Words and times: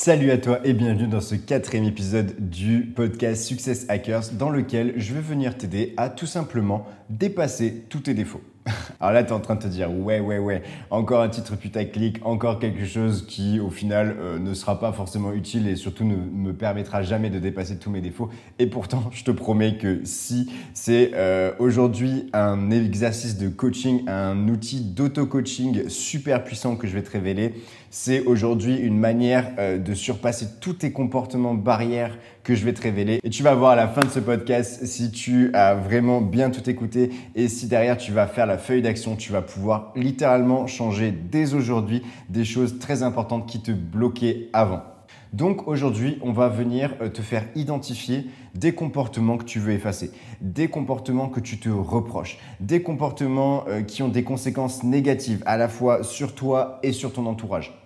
Salut 0.00 0.30
à 0.30 0.38
toi 0.38 0.60
et 0.62 0.74
bienvenue 0.74 1.08
dans 1.08 1.20
ce 1.20 1.34
quatrième 1.34 1.82
épisode 1.82 2.32
du 2.38 2.82
podcast 2.82 3.42
Success 3.42 3.84
Hackers 3.88 4.30
dans 4.34 4.48
lequel 4.48 4.94
je 4.96 5.12
vais 5.12 5.20
venir 5.20 5.58
t'aider 5.58 5.92
à 5.96 6.08
tout 6.08 6.24
simplement 6.24 6.86
dépasser 7.10 7.82
tous 7.88 7.98
tes 7.98 8.14
défauts. 8.14 8.40
Alors 9.00 9.12
là, 9.12 9.24
tu 9.24 9.30
es 9.30 9.32
en 9.32 9.40
train 9.40 9.56
de 9.56 9.62
te 9.62 9.66
dire, 9.66 9.90
ouais, 9.90 10.20
ouais, 10.20 10.38
ouais, 10.38 10.62
encore 10.90 11.22
un 11.22 11.28
titre 11.28 11.56
putaclic, 11.56 12.24
encore 12.24 12.58
quelque 12.58 12.84
chose 12.84 13.26
qui, 13.26 13.60
au 13.60 13.70
final, 13.70 14.16
euh, 14.18 14.38
ne 14.38 14.54
sera 14.54 14.78
pas 14.78 14.92
forcément 14.92 15.32
utile 15.32 15.68
et 15.68 15.76
surtout 15.76 16.04
ne 16.04 16.16
me 16.16 16.52
permettra 16.52 17.02
jamais 17.02 17.30
de 17.30 17.38
dépasser 17.38 17.78
tous 17.78 17.90
mes 17.90 18.00
défauts. 18.00 18.30
Et 18.58 18.66
pourtant, 18.66 19.04
je 19.12 19.24
te 19.24 19.30
promets 19.30 19.78
que 19.78 20.00
si 20.04 20.50
c'est 20.74 21.10
euh, 21.14 21.52
aujourd'hui 21.58 22.30
un 22.32 22.70
exercice 22.70 23.36
de 23.36 23.48
coaching, 23.48 24.08
un 24.08 24.48
outil 24.48 24.80
d'auto-coaching 24.80 25.88
super 25.88 26.44
puissant 26.44 26.76
que 26.76 26.86
je 26.86 26.94
vais 26.94 27.02
te 27.02 27.10
révéler, 27.10 27.54
c'est 27.90 28.20
aujourd'hui 28.20 28.76
une 28.76 28.98
manière 28.98 29.52
euh, 29.58 29.78
de 29.78 29.94
surpasser 29.94 30.46
tous 30.60 30.74
tes 30.74 30.92
comportements 30.92 31.54
barrières 31.54 32.16
que 32.42 32.54
je 32.54 32.64
vais 32.64 32.72
te 32.72 32.82
révéler. 32.82 33.20
Et 33.22 33.30
tu 33.30 33.42
vas 33.42 33.54
voir 33.54 33.72
à 33.72 33.76
la 33.76 33.88
fin 33.88 34.04
de 34.04 34.10
ce 34.10 34.20
podcast 34.20 34.84
si 34.86 35.10
tu 35.10 35.50
as 35.54 35.74
vraiment 35.74 36.20
bien 36.20 36.50
tout 36.50 36.68
écouté 36.68 37.10
et 37.34 37.48
si 37.48 37.66
derrière 37.66 37.96
tu 37.96 38.12
vas 38.12 38.26
faire 38.26 38.46
la 38.46 38.58
feuille 38.58 38.82
d'action, 38.82 39.16
tu 39.16 39.32
vas 39.32 39.42
pouvoir 39.42 39.92
littéralement 39.96 40.66
changer 40.66 41.12
dès 41.12 41.54
aujourd'hui 41.54 42.02
des 42.28 42.44
choses 42.44 42.78
très 42.78 43.02
importantes 43.02 43.46
qui 43.46 43.62
te 43.62 43.70
bloquaient 43.70 44.48
avant. 44.52 44.82
Donc 45.32 45.68
aujourd'hui, 45.68 46.18
on 46.22 46.32
va 46.32 46.48
venir 46.48 46.94
euh, 47.00 47.08
te 47.08 47.20
faire 47.20 47.44
identifier 47.54 48.26
des 48.54 48.72
comportements 48.72 49.36
que 49.36 49.44
tu 49.44 49.58
veux 49.58 49.72
effacer, 49.72 50.10
des 50.40 50.68
comportements 50.68 51.28
que 51.28 51.40
tu 51.40 51.58
te 51.58 51.68
reproches, 51.68 52.38
des 52.60 52.82
comportements 52.82 53.64
euh, 53.68 53.82
qui 53.82 54.02
ont 54.02 54.08
des 54.08 54.24
conséquences 54.24 54.82
négatives 54.84 55.42
à 55.44 55.56
la 55.56 55.68
fois 55.68 56.02
sur 56.02 56.34
toi 56.34 56.78
et 56.82 56.92
sur 56.92 57.12
ton 57.12 57.26
entourage. 57.26 57.78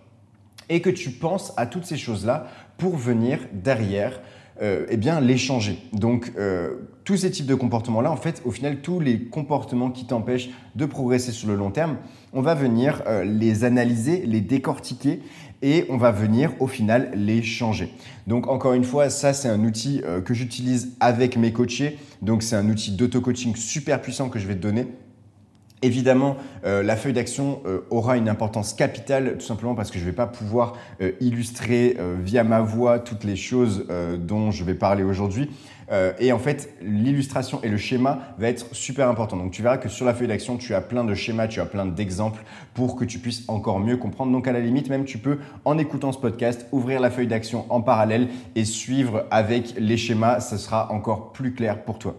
Et 0.69 0.81
que 0.81 0.91
tu 0.91 1.11
penses 1.11 1.53
à 1.57 1.67
toutes 1.67 1.85
ces 1.85 1.97
choses-là 1.97 2.47
pour 2.79 2.97
venir 2.97 3.41
derrière 3.53 4.21
euh, 4.61 4.87
eh 4.89 4.97
bien, 4.97 5.21
les 5.21 5.37
changer. 5.37 5.79
Donc, 5.93 6.33
tous 7.05 7.17
ces 7.17 7.31
types 7.33 7.47
de 7.47 7.55
comportements-là, 7.57 8.13
en 8.13 8.17
fait, 8.17 8.43
au 8.45 8.53
final, 8.53 8.81
tous 8.81 9.01
les 9.01 9.25
comportements 9.25 9.91
qui 9.91 10.07
t'empêchent 10.07 10.51
de 10.77 10.87
progresser 10.87 11.33
sur 11.33 11.49
le 11.49 11.57
long 11.57 11.73
terme, 11.73 11.97
on 12.33 12.43
va 12.43 12.55
venir 12.55 13.03
les 13.25 13.65
analyser, 13.65 14.25
les 14.25 14.41
décortiquer 14.41 15.21
et 15.63 15.87
on 15.89 15.97
va 15.97 16.11
venir 16.11 16.53
au 16.61 16.67
final 16.67 17.11
les 17.15 17.43
changer. 17.43 17.93
Donc 18.27 18.49
encore 18.49 18.75
une 18.75 18.85
fois, 18.85 19.09
ça 19.09 19.33
c'est 19.33 19.49
un 19.49 19.65
outil 19.65 20.03
euh, 20.05 20.21
que 20.21 20.35
j'utilise 20.35 20.97
avec 21.01 21.37
mes 21.37 21.53
coachés. 21.53 21.99
Donc 22.21 22.43
c'est 22.43 22.57
un 22.57 22.69
outil 22.69 22.93
d'auto-coaching 22.93 23.57
super 23.57 24.03
puissant 24.03 24.29
que 24.29 24.39
je 24.39 24.47
vais 24.47 24.55
te 24.55 24.61
donner. 24.61 24.87
Évidemment, 25.83 26.37
euh, 26.65 26.83
la 26.83 26.97
feuille 26.97 27.13
d'action 27.13 27.61
euh, 27.67 27.81
aura 27.91 28.17
une 28.17 28.29
importance 28.29 28.73
capitale, 28.73 29.37
tout 29.39 29.45
simplement 29.45 29.75
parce 29.75 29.91
que 29.91 29.99
je 29.99 30.05
ne 30.05 30.11
vais 30.11 30.17
pas 30.17 30.27
pouvoir 30.27 30.75
illustrer 31.21 31.97
via 32.23 32.45
ma 32.45 32.61
voix 32.61 32.99
toutes 32.99 33.25
les 33.25 33.37
choses 33.37 33.87
dont 34.19 34.51
je 34.51 34.65
vais 34.65 34.75
parler 34.75 35.03
aujourd'hui. 35.03 35.51
Euh, 35.93 36.13
et 36.19 36.33
en 36.33 36.39
fait, 36.39 36.75
l'illustration 36.81 37.61
et 37.63 37.69
le 37.69 37.77
schéma 37.77 38.21
va 38.39 38.49
être 38.49 38.75
super 38.75 39.09
important. 39.09 39.37
Donc 39.37 39.53
tu 39.53 39.63
verras 39.63 39.77
que 39.77 39.89
sur 39.89 40.07
la 40.07 40.15
feuille 40.15 40.29
d'action, 40.29 40.57
tu 40.57 40.75
as 40.75 40.81
plein 40.81 41.05
de 41.05 41.15
schémas, 41.15 41.49
tu 41.49 41.61
as 41.61 41.67
plein 41.67 41.87
d'exemples 41.87 42.43
pour 42.75 42.97
que 42.97 43.05
tu 43.05 43.19
puisses 43.19 43.45
encore 43.49 43.79
mieux 43.79 43.97
comprendre. 43.97 44.33
Donc 44.33 44.49
à 44.49 44.53
la 44.53 44.61
limite, 44.61 44.89
même 44.89 45.05
tu 45.05 45.19
peux, 45.19 45.39
en 45.65 45.79
écoutant 45.79 46.13
ce 46.13 46.19
podcast, 46.19 46.67
ouvrir 46.73 47.01
la 47.01 47.11
feuille 47.11 47.27
d'action 47.27 47.67
en 47.69 47.83
parallèle 47.83 48.29
et 48.55 48.65
suivre 48.65 49.27
avec 49.31 49.75
les 49.79 49.97
schémas. 49.99 50.41
Ce 50.41 50.57
sera 50.57 50.91
encore 50.93 51.33
plus 51.33 51.53
clair 51.53 51.85
pour 51.85 51.99
toi. 51.99 52.17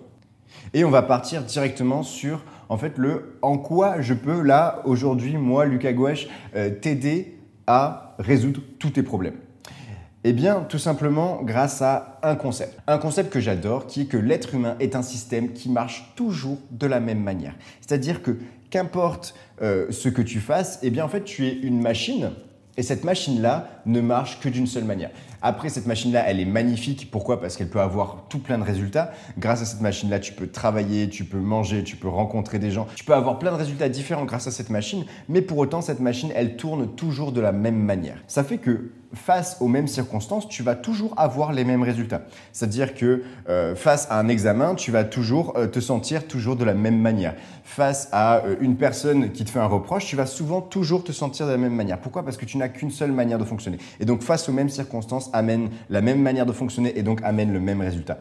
Et 0.73 0.83
on 0.83 0.89
va 0.89 1.01
partir 1.01 1.43
directement 1.43 2.03
sur 2.03 2.43
en 2.73 2.77
fait 2.77 2.97
le 2.97 3.37
en 3.43 3.59
quoi 3.59 4.01
je 4.01 4.15
peux 4.15 4.41
là 4.41 4.81
aujourd'hui 4.85 5.37
moi 5.37 5.65
Lucas 5.65 5.93
Gouache 5.93 6.27
euh, 6.55 6.71
t'aider 6.71 7.37
à 7.67 8.15
résoudre 8.17 8.61
tous 8.79 8.89
tes 8.89 9.03
problèmes? 9.03 9.35
Eh 10.25 10.33
bien, 10.33 10.61
tout 10.61 10.79
simplement 10.79 11.41
grâce 11.43 11.81
à 11.81 12.19
un 12.23 12.35
concept. 12.35 12.79
Un 12.87 12.97
concept 12.97 13.31
que 13.31 13.41
j'adore, 13.41 13.87
qui 13.87 14.01
est 14.01 14.05
que 14.05 14.17
l'être 14.17 14.55
humain 14.55 14.77
est 14.79 14.95
un 14.95 15.01
système 15.01 15.51
qui 15.51 15.69
marche 15.69 16.13
toujours 16.15 16.57
de 16.71 16.87
la 16.87 17.01
même 17.01 17.21
manière. 17.21 17.55
C'est-à-dire 17.81 18.23
que 18.23 18.37
qu'importe 18.69 19.35
euh, 19.61 19.87
ce 19.91 20.07
que 20.07 20.21
tu 20.21 20.39
fasses, 20.39 20.79
eh 20.81 20.89
bien 20.89 21.03
en 21.03 21.09
fait, 21.09 21.25
tu 21.25 21.45
es 21.45 21.53
une 21.53 21.81
machine 21.81 22.31
et 22.77 22.83
cette 22.83 23.03
machine-là 23.03 23.67
ne 23.85 24.01
marche 24.01 24.39
que 24.39 24.49
d'une 24.49 24.67
seule 24.67 24.83
manière. 24.83 25.11
Après, 25.45 25.67
cette 25.67 25.85
machine-là, 25.85 26.23
elle 26.25 26.39
est 26.39 26.45
magnifique. 26.45 27.09
Pourquoi? 27.11 27.41
Parce 27.41 27.57
qu'elle 27.57 27.69
peut 27.69 27.81
avoir 27.81 28.23
tout 28.29 28.39
plein 28.39 28.57
de 28.57 28.63
résultats. 28.63 29.11
Grâce 29.37 29.61
à 29.61 29.65
cette 29.65 29.81
machine-là, 29.81 30.19
tu 30.19 30.31
peux 30.31 30.47
travailler, 30.47 31.09
tu 31.09 31.25
peux 31.25 31.37
manger, 31.37 31.83
tu 31.83 31.97
peux 31.97 32.07
rencontrer 32.07 32.59
des 32.59 32.71
gens. 32.71 32.87
Tu 32.95 33.03
peux 33.03 33.13
avoir 33.13 33.39
plein 33.39 33.51
de 33.51 33.57
résultats 33.57 33.89
différents 33.89 34.23
grâce 34.23 34.47
à 34.47 34.51
cette 34.51 34.69
machine. 34.69 35.05
Mais 35.27 35.41
pour 35.41 35.57
autant, 35.57 35.81
cette 35.81 35.99
machine, 35.99 36.31
elle 36.33 36.55
tourne 36.55 36.95
toujours 36.95 37.33
de 37.33 37.41
la 37.41 37.51
même 37.51 37.77
manière. 37.77 38.23
Ça 38.27 38.43
fait 38.43 38.57
que 38.57 38.91
face 39.13 39.57
aux 39.59 39.67
mêmes 39.67 39.87
circonstances, 39.87 40.47
tu 40.47 40.63
vas 40.63 40.75
toujours 40.75 41.13
avoir 41.17 41.53
les 41.53 41.63
mêmes 41.63 41.83
résultats. 41.83 42.23
C'est-à-dire 42.51 42.95
que 42.95 43.23
euh, 43.47 43.75
face 43.75 44.07
à 44.09 44.19
un 44.19 44.27
examen, 44.27 44.75
tu 44.75 44.91
vas 44.91 45.03
toujours 45.03 45.53
euh, 45.57 45.67
te 45.67 45.79
sentir 45.79 46.27
toujours 46.27 46.55
de 46.55 46.63
la 46.63 46.73
même 46.73 46.99
manière. 46.99 47.35
Face 47.63 48.09
à 48.11 48.37
euh, 48.37 48.55
une 48.59 48.75
personne 48.75 49.31
qui 49.31 49.45
te 49.45 49.49
fait 49.49 49.59
un 49.59 49.67
reproche, 49.67 50.05
tu 50.05 50.15
vas 50.15 50.25
souvent 50.25 50.61
toujours 50.61 51.03
te 51.03 51.11
sentir 51.11 51.45
de 51.45 51.51
la 51.51 51.57
même 51.57 51.75
manière. 51.75 51.99
Pourquoi? 51.99 52.23
Parce 52.23 52.37
que 52.37 52.45
tu 52.45 52.57
qu'une 52.69 52.91
seule 52.91 53.11
manière 53.11 53.37
de 53.37 53.43
fonctionner. 53.43 53.77
Et 53.99 54.05
donc 54.05 54.21
face 54.21 54.49
aux 54.49 54.53
mêmes 54.53 54.69
circonstances, 54.69 55.29
amène 55.33 55.69
la 55.89 56.01
même 56.01 56.21
manière 56.21 56.45
de 56.45 56.53
fonctionner 56.53 56.97
et 56.97 57.03
donc 57.03 57.21
amène 57.23 57.53
le 57.53 57.59
même 57.59 57.81
résultat. 57.81 58.19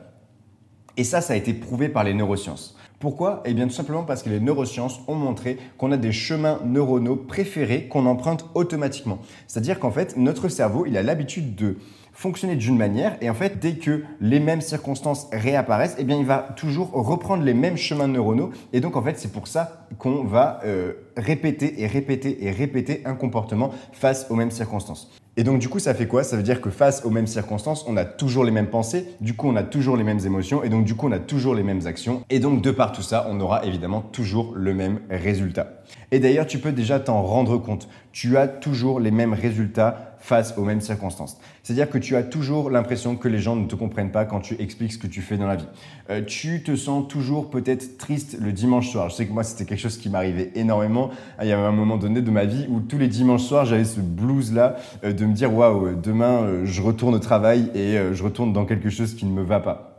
Et 0.96 1.04
ça, 1.04 1.20
ça 1.20 1.32
a 1.32 1.36
été 1.36 1.54
prouvé 1.54 1.88
par 1.88 2.04
les 2.04 2.14
neurosciences. 2.14 2.76
Pourquoi? 2.98 3.42
Eh 3.46 3.54
bien 3.54 3.66
tout 3.66 3.72
simplement 3.72 4.04
parce 4.04 4.22
que 4.22 4.30
les 4.30 4.38
neurosciences 4.38 5.00
ont 5.08 5.16
montré 5.16 5.58
qu'on 5.76 5.90
a 5.90 5.96
des 5.96 6.12
chemins 6.12 6.60
neuronaux 6.64 7.16
préférés 7.16 7.88
qu'on 7.88 8.06
emprunte 8.06 8.46
automatiquement. 8.54 9.18
C'est-à-dire 9.48 9.80
qu'en 9.80 9.90
fait, 9.90 10.16
notre 10.16 10.48
cerveau, 10.48 10.86
il 10.86 10.96
a 10.96 11.02
l'habitude 11.02 11.56
de 11.56 11.78
fonctionner 12.22 12.54
d'une 12.54 12.78
manière 12.78 13.16
et 13.20 13.28
en 13.28 13.34
fait 13.34 13.58
dès 13.58 13.74
que 13.74 14.04
les 14.20 14.38
mêmes 14.38 14.60
circonstances 14.60 15.28
réapparaissent 15.32 15.96
eh 15.98 16.04
bien 16.04 16.16
il 16.16 16.24
va 16.24 16.54
toujours 16.56 16.92
reprendre 16.92 17.42
les 17.42 17.52
mêmes 17.52 17.76
chemins 17.76 18.06
neuronaux 18.06 18.50
et 18.72 18.78
donc 18.78 18.96
en 18.96 19.02
fait 19.02 19.18
c'est 19.18 19.32
pour 19.32 19.48
ça 19.48 19.88
qu'on 19.98 20.22
va 20.22 20.60
euh, 20.64 20.92
répéter 21.16 21.82
et 21.82 21.86
répéter 21.88 22.44
et 22.44 22.52
répéter 22.52 23.02
un 23.06 23.14
comportement 23.14 23.72
face 23.92 24.26
aux 24.30 24.36
mêmes 24.36 24.52
circonstances. 24.52 25.10
Et 25.38 25.44
donc 25.44 25.60
du 25.60 25.70
coup, 25.70 25.78
ça 25.78 25.94
fait 25.94 26.06
quoi? 26.06 26.24
Ça 26.24 26.36
veut 26.36 26.42
dire 26.42 26.60
que 26.60 26.68
face 26.68 27.06
aux 27.06 27.10
mêmes 27.10 27.26
circonstances, 27.26 27.86
on 27.88 27.96
a 27.96 28.04
toujours 28.04 28.44
les 28.44 28.50
mêmes 28.50 28.68
pensées, 28.68 29.08
du 29.22 29.34
coup 29.34 29.48
on 29.48 29.56
a 29.56 29.62
toujours 29.62 29.96
les 29.96 30.04
mêmes 30.04 30.20
émotions, 30.26 30.62
et 30.62 30.68
donc 30.68 30.84
du 30.84 30.94
coup 30.94 31.08
on 31.08 31.12
a 31.12 31.18
toujours 31.18 31.54
les 31.54 31.62
mêmes 31.62 31.86
actions, 31.86 32.22
et 32.28 32.38
donc 32.38 32.60
de 32.60 32.70
par 32.70 32.92
tout 32.92 33.00
ça, 33.00 33.26
on 33.30 33.40
aura 33.40 33.64
évidemment 33.64 34.02
toujours 34.02 34.52
le 34.54 34.74
même 34.74 35.00
résultat. 35.08 35.82
Et 36.10 36.18
d'ailleurs, 36.18 36.46
tu 36.46 36.58
peux 36.58 36.72
déjà 36.72 37.00
t'en 37.00 37.22
rendre 37.22 37.56
compte. 37.56 37.88
Tu 38.12 38.36
as 38.36 38.46
toujours 38.46 39.00
les 39.00 39.10
mêmes 39.10 39.32
résultats 39.32 40.11
face 40.22 40.54
aux 40.56 40.64
mêmes 40.64 40.80
circonstances. 40.80 41.36
C'est-à-dire 41.62 41.90
que 41.90 41.98
tu 41.98 42.14
as 42.14 42.22
toujours 42.22 42.70
l'impression 42.70 43.16
que 43.16 43.26
les 43.26 43.38
gens 43.38 43.56
ne 43.56 43.66
te 43.66 43.74
comprennent 43.74 44.12
pas 44.12 44.24
quand 44.24 44.40
tu 44.40 44.54
expliques 44.60 44.92
ce 44.92 44.98
que 44.98 45.08
tu 45.08 45.20
fais 45.20 45.36
dans 45.36 45.48
la 45.48 45.56
vie. 45.56 45.66
Euh, 46.10 46.22
tu 46.24 46.62
te 46.62 46.76
sens 46.76 47.08
toujours 47.08 47.50
peut-être 47.50 47.98
triste 47.98 48.38
le 48.40 48.52
dimanche 48.52 48.88
soir. 48.88 49.10
Je 49.10 49.16
sais 49.16 49.26
que 49.26 49.32
moi, 49.32 49.42
c'était 49.42 49.64
quelque 49.64 49.80
chose 49.80 49.98
qui 49.98 50.08
m'arrivait 50.08 50.52
énormément. 50.54 51.10
Il 51.42 51.48
y 51.48 51.52
avait 51.52 51.62
un 51.62 51.72
moment 51.72 51.96
donné 51.96 52.22
de 52.22 52.30
ma 52.30 52.44
vie 52.44 52.66
où 52.70 52.80
tous 52.80 52.98
les 52.98 53.08
dimanches 53.08 53.42
soirs, 53.42 53.64
j'avais 53.64 53.84
ce 53.84 54.00
blues-là 54.00 54.76
euh, 55.04 55.12
de 55.12 55.26
me 55.26 55.34
dire, 55.34 55.52
waouh, 55.52 55.96
demain, 56.00 56.42
euh, 56.42 56.66
je 56.66 56.82
retourne 56.82 57.14
au 57.16 57.18
travail 57.18 57.70
et 57.74 57.98
je 58.12 58.22
retourne 58.22 58.52
dans 58.52 58.64
quelque 58.64 58.90
chose 58.90 59.14
qui 59.14 59.26
ne 59.26 59.32
me 59.32 59.42
va 59.42 59.58
pas. 59.58 59.91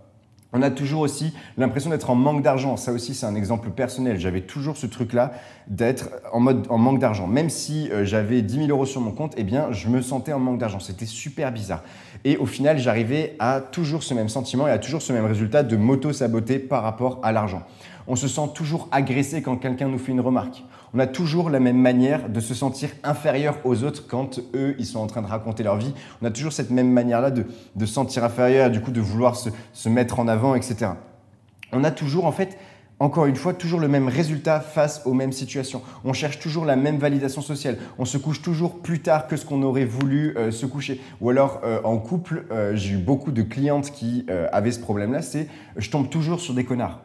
On 0.56 0.62
a 0.62 0.70
toujours 0.70 1.02
aussi 1.02 1.34
l'impression 1.58 1.90
d'être 1.90 2.12
en 2.12 2.16
manque 2.16 2.44
d'argent. 2.44 2.78
Ça 2.78 2.92
aussi, 2.92 3.16
c'est 3.16 3.26
un 3.26 3.34
exemple 3.34 3.72
personnel. 3.72 4.20
J'avais 4.20 4.42
toujours 4.42 4.78
ce 4.78 4.86
truc-là 4.86 5.32
d'être 5.68 6.10
en 6.32 6.40
mode 6.40 6.68
en 6.70 6.78
manque 6.78 7.00
d'argent. 7.00 7.26
Même 7.26 7.50
si 7.50 7.90
euh, 7.92 8.06
j'avais 8.06 8.44
10 8.44 8.68
000 8.68 8.68
euros 8.70 8.86
sur 8.86 9.02
mon 9.02 9.12
compte, 9.12 9.34
eh 9.36 9.44
bien, 9.44 9.72
je 9.72 9.90
me 9.90 10.02
sentais 10.02 10.32
en 10.32 10.38
manque 10.38 10.60
d'argent. 10.60 10.80
C'était 10.80 11.08
super 11.08 11.52
bizarre. 11.52 11.84
Et 12.24 12.38
au 12.38 12.46
final, 12.46 12.78
j'arrivais 12.78 13.36
à 13.40 13.62
toujours 13.62 14.04
ce 14.04 14.14
même 14.14 14.30
sentiment 14.30 14.68
et 14.68 14.72
à 14.72 14.78
toujours 14.78 15.02
ce 15.02 15.12
même 15.12 15.26
résultat 15.26 15.64
de 15.64 15.76
m'auto-saboter 15.76 16.60
par 16.60 16.84
rapport 16.84 17.20
à 17.24 17.32
l'argent. 17.32 17.64
On 18.08 18.16
se 18.16 18.28
sent 18.28 18.50
toujours 18.54 18.88
agressé 18.92 19.42
quand 19.42 19.58
quelqu'un 19.58 19.88
nous 19.88 19.98
fait 19.98 20.12
une 20.12 20.22
remarque. 20.22 20.64
On 20.94 21.00
a 21.00 21.08
toujours 21.08 21.50
la 21.50 21.60
même 21.60 21.78
manière 21.78 22.30
de 22.30 22.40
se 22.40 22.54
sentir 22.54 22.90
inférieur 23.04 23.58
aux 23.64 23.84
autres 23.84 24.06
quand 24.08 24.40
eux, 24.54 24.76
ils 24.78 24.86
sont 24.86 25.00
en 25.00 25.08
train 25.08 25.22
de 25.22 25.28
raconter 25.28 25.64
leur 25.64 25.78
vie. 25.78 25.94
On 26.22 26.26
a 26.26 26.32
toujours 26.32 26.54
cette 26.54 26.70
même 26.70 26.92
manière-là 26.92 27.32
de, 27.32 27.46
de 27.76 27.86
sentir 27.86 28.24
inférieur 28.24 28.70
du 28.70 28.80
coup 28.80 28.92
de 28.92 29.02
vouloir 29.02 29.36
se, 29.36 29.50
se 29.74 29.90
mettre 29.90 30.20
en 30.20 30.28
avant, 30.28 30.54
etc. 30.54 30.92
On 31.72 31.84
a 31.84 31.90
toujours, 31.90 32.26
en 32.26 32.32
fait, 32.32 32.58
encore 33.00 33.26
une 33.26 33.36
fois, 33.36 33.54
toujours 33.54 33.80
le 33.80 33.88
même 33.88 34.08
résultat 34.08 34.60
face 34.60 35.02
aux 35.06 35.14
mêmes 35.14 35.32
situations. 35.32 35.82
On 36.06 36.14
cherche 36.14 36.40
toujours 36.40 36.64
la 36.64 36.76
même 36.76 37.00
validation 37.00 37.42
sociale. 37.42 37.78
On 37.98 38.06
se 38.06 38.18
couche 38.18 38.42
toujours 38.42 38.82
plus 38.82 39.02
tard 39.02 39.28
que 39.28 39.36
ce 39.36 39.46
qu'on 39.46 39.64
aurait 39.64 39.86
voulu 39.86 40.38
euh, 40.38 40.52
se 40.52 40.66
coucher. 40.66 41.02
Ou 41.20 41.30
alors, 41.30 41.60
euh, 41.64 41.82
en 41.84 41.98
couple, 41.98 42.46
euh, 42.52 42.76
j'ai 42.76 42.94
eu 42.94 42.98
beaucoup 42.98 43.32
de 43.32 43.42
clientes 43.42 43.92
qui 43.92 44.26
avaient 44.52 44.72
ce 44.72 44.80
problème-là, 44.80 45.22
c'est 45.22 45.48
je 45.76 45.90
tombe 45.90 46.10
toujours 46.10 46.40
sur 46.40 46.54
des 46.54 46.64
connards. 46.64 47.02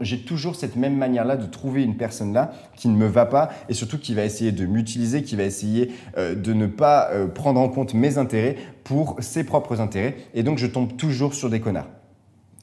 J'ai 0.00 0.20
toujours 0.20 0.56
cette 0.56 0.76
même 0.76 0.96
manière-là 0.96 1.36
de 1.36 1.46
trouver 1.46 1.82
une 1.82 1.96
personne-là 1.96 2.52
qui 2.76 2.88
ne 2.88 2.96
me 2.96 3.06
va 3.06 3.26
pas 3.26 3.50
et 3.68 3.74
surtout 3.74 3.98
qui 3.98 4.14
va 4.14 4.24
essayer 4.24 4.52
de 4.52 4.66
m'utiliser, 4.66 5.22
qui 5.22 5.36
va 5.36 5.44
essayer 5.44 5.92
de 6.16 6.52
ne 6.52 6.66
pas 6.66 7.10
prendre 7.34 7.60
en 7.60 7.68
compte 7.68 7.94
mes 7.94 8.18
intérêts 8.18 8.56
pour 8.84 9.16
ses 9.20 9.44
propres 9.44 9.80
intérêts. 9.80 10.16
Et 10.34 10.42
donc, 10.42 10.58
je 10.58 10.66
tombe 10.66 10.96
toujours 10.96 11.34
sur 11.34 11.50
des 11.50 11.60
connards. 11.60 11.88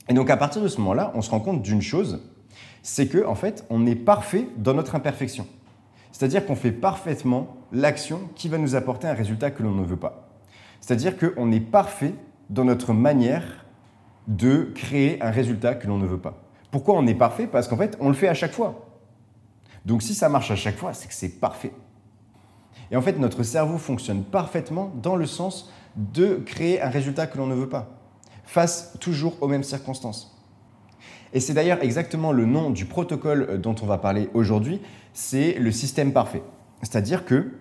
Et 0.09 0.13
donc, 0.13 0.29
à 0.29 0.37
partir 0.37 0.61
de 0.61 0.67
ce 0.67 0.79
moment-là, 0.79 1.11
on 1.15 1.21
se 1.21 1.29
rend 1.29 1.39
compte 1.39 1.61
d'une 1.61 1.81
chose, 1.81 2.21
c'est 2.81 3.07
que 3.07 3.25
en 3.25 3.35
fait, 3.35 3.65
on 3.69 3.85
est 3.85 3.95
parfait 3.95 4.47
dans 4.57 4.73
notre 4.73 4.95
imperfection. 4.95 5.45
C'est-à-dire 6.11 6.45
qu'on 6.45 6.55
fait 6.55 6.71
parfaitement 6.71 7.57
l'action 7.71 8.21
qui 8.35 8.47
va 8.47 8.57
nous 8.57 8.75
apporter 8.75 9.07
un 9.07 9.13
résultat 9.13 9.51
que 9.51 9.61
l'on 9.61 9.71
ne 9.71 9.83
veut 9.83 9.97
pas. 9.97 10.29
C'est-à-dire 10.79 11.17
qu'on 11.17 11.51
est 11.51 11.59
parfait 11.59 12.13
dans 12.49 12.63
notre 12.63 12.93
manière 12.93 13.65
de 14.27 14.71
créer 14.73 15.21
un 15.21 15.31
résultat 15.31 15.75
que 15.75 15.87
l'on 15.87 15.97
ne 15.97 16.05
veut 16.05 16.17
pas. 16.17 16.46
Pourquoi 16.71 16.95
on 16.95 17.07
est 17.07 17.15
parfait? 17.15 17.47
Parce 17.47 17.67
qu'en 17.67 17.77
fait, 17.77 17.97
on 17.99 18.09
le 18.09 18.13
fait 18.13 18.27
à 18.27 18.33
chaque 18.33 18.51
fois. 18.51 18.85
Donc 19.85 20.01
si 20.01 20.13
ça 20.13 20.29
marche 20.29 20.51
à 20.51 20.55
chaque 20.55 20.77
fois, 20.77 20.93
c'est 20.93 21.07
que 21.07 21.13
c'est 21.13 21.39
parfait. 21.39 21.71
Et 22.91 22.95
en 22.95 23.01
fait, 23.01 23.17
notre 23.19 23.43
cerveau 23.43 23.77
fonctionne 23.77 24.23
parfaitement 24.23 24.91
dans 25.01 25.15
le 25.15 25.25
sens 25.25 25.71
de 25.95 26.41
créer 26.45 26.81
un 26.81 26.89
résultat 26.89 27.27
que 27.27 27.37
l'on 27.37 27.47
ne 27.47 27.55
veut 27.55 27.69
pas, 27.69 27.89
face 28.45 28.97
toujours 28.99 29.37
aux 29.41 29.47
mêmes 29.47 29.63
circonstances. 29.63 30.37
Et 31.33 31.39
c'est 31.39 31.53
d'ailleurs 31.53 31.83
exactement 31.83 32.31
le 32.31 32.45
nom 32.45 32.69
du 32.69 32.85
protocole 32.85 33.47
euh, 33.49 33.57
dont 33.57 33.75
on 33.81 33.85
va 33.85 33.97
parler 33.97 34.29
aujourd'hui, 34.33 34.81
c'est 35.13 35.53
le 35.53 35.71
système 35.71 36.13
parfait. 36.13 36.43
C'est-à-dire 36.81 37.25
que, 37.25 37.53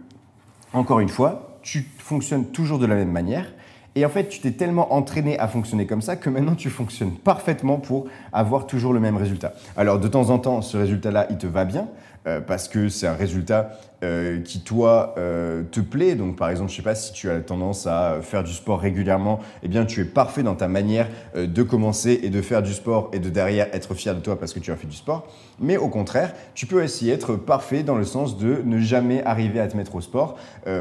encore 0.73 1.01
une 1.01 1.09
fois, 1.09 1.59
tu 1.63 1.85
fonctionnes 1.99 2.47
toujours 2.53 2.79
de 2.79 2.87
la 2.87 2.95
même 2.95 3.11
manière. 3.11 3.53
Et 3.97 4.05
en 4.05 4.11
fait, 4.11 4.29
tu 4.29 4.41
t'es 4.41 4.51
tellement 4.51 4.93
entraîné 4.93 5.39
à 5.39 5.49
fonctionner 5.49 5.87
comme 5.87 6.03
ça 6.03 6.17
que 6.17 6.29
maintenant 6.29 6.55
tu 6.55 6.69
fonctionnes 6.69 7.13
parfaitement 7.13 7.79
pour 7.79 8.07
avoir 8.31 8.67
toujours 8.67 8.93
le 8.93 9.01
même 9.01 9.17
résultat. 9.17 9.55
Alors 9.75 9.99
de 9.99 10.07
temps 10.07 10.29
en 10.29 10.39
temps, 10.39 10.61
ce 10.61 10.77
résultat-là, 10.77 11.27
il 11.31 11.39
te 11.39 11.47
va 11.47 11.65
bien. 11.65 11.89
Euh, 12.27 12.41
parce 12.41 12.67
que 12.67 12.89
c'est 12.89 13.07
un 13.07 13.15
résultat 13.15 13.79
euh, 14.03 14.41
qui, 14.41 14.61
toi, 14.61 15.15
euh, 15.17 15.63
te 15.71 15.79
plaît. 15.79 16.17
Donc, 16.17 16.37
par 16.37 16.51
exemple, 16.51 16.71
je 16.71 16.75
ne 16.75 16.77
sais 16.79 16.83
pas 16.83 16.97
si 16.97 17.13
tu 17.13 17.31
as 17.31 17.39
tendance 17.39 17.87
à 17.87 18.19
faire 18.21 18.43
du 18.43 18.53
sport 18.53 18.81
régulièrement, 18.81 19.39
eh 19.63 19.69
bien, 19.69 19.85
tu 19.85 20.01
es 20.01 20.05
parfait 20.05 20.43
dans 20.43 20.57
ta 20.57 20.67
manière 20.67 21.07
de 21.37 21.63
commencer 21.63 22.19
et 22.25 22.31
de 22.31 22.43
faire 22.43 22.63
du 22.63 22.73
sport 22.73 23.11
et 23.13 23.21
de 23.21 23.31
derrière 23.31 23.69
être 23.73 23.95
fier 23.95 24.15
de 24.15 24.21
toi 24.21 24.39
parce 24.41 24.53
que 24.53 24.59
tu 24.59 24.73
as 24.73 24.77
fait 24.77 24.89
du 24.89 24.97
sport. 24.97 25.29
Mais 25.61 25.77
au 25.77 25.89
contraire, 25.89 26.33
tu 26.55 26.67
peux 26.67 26.83
aussi 26.83 27.11
être 27.11 27.37
parfait 27.37 27.85
dans 27.85 27.97
le 27.97 28.05
sens 28.05 28.37
de 28.37 28.61
ne 28.65 28.81
jamais 28.81 29.23
arriver 29.23 29.61
à 29.61 29.69
te 29.69 29.77
mettre 29.77 29.95
au 29.95 30.01
sport. 30.01 30.37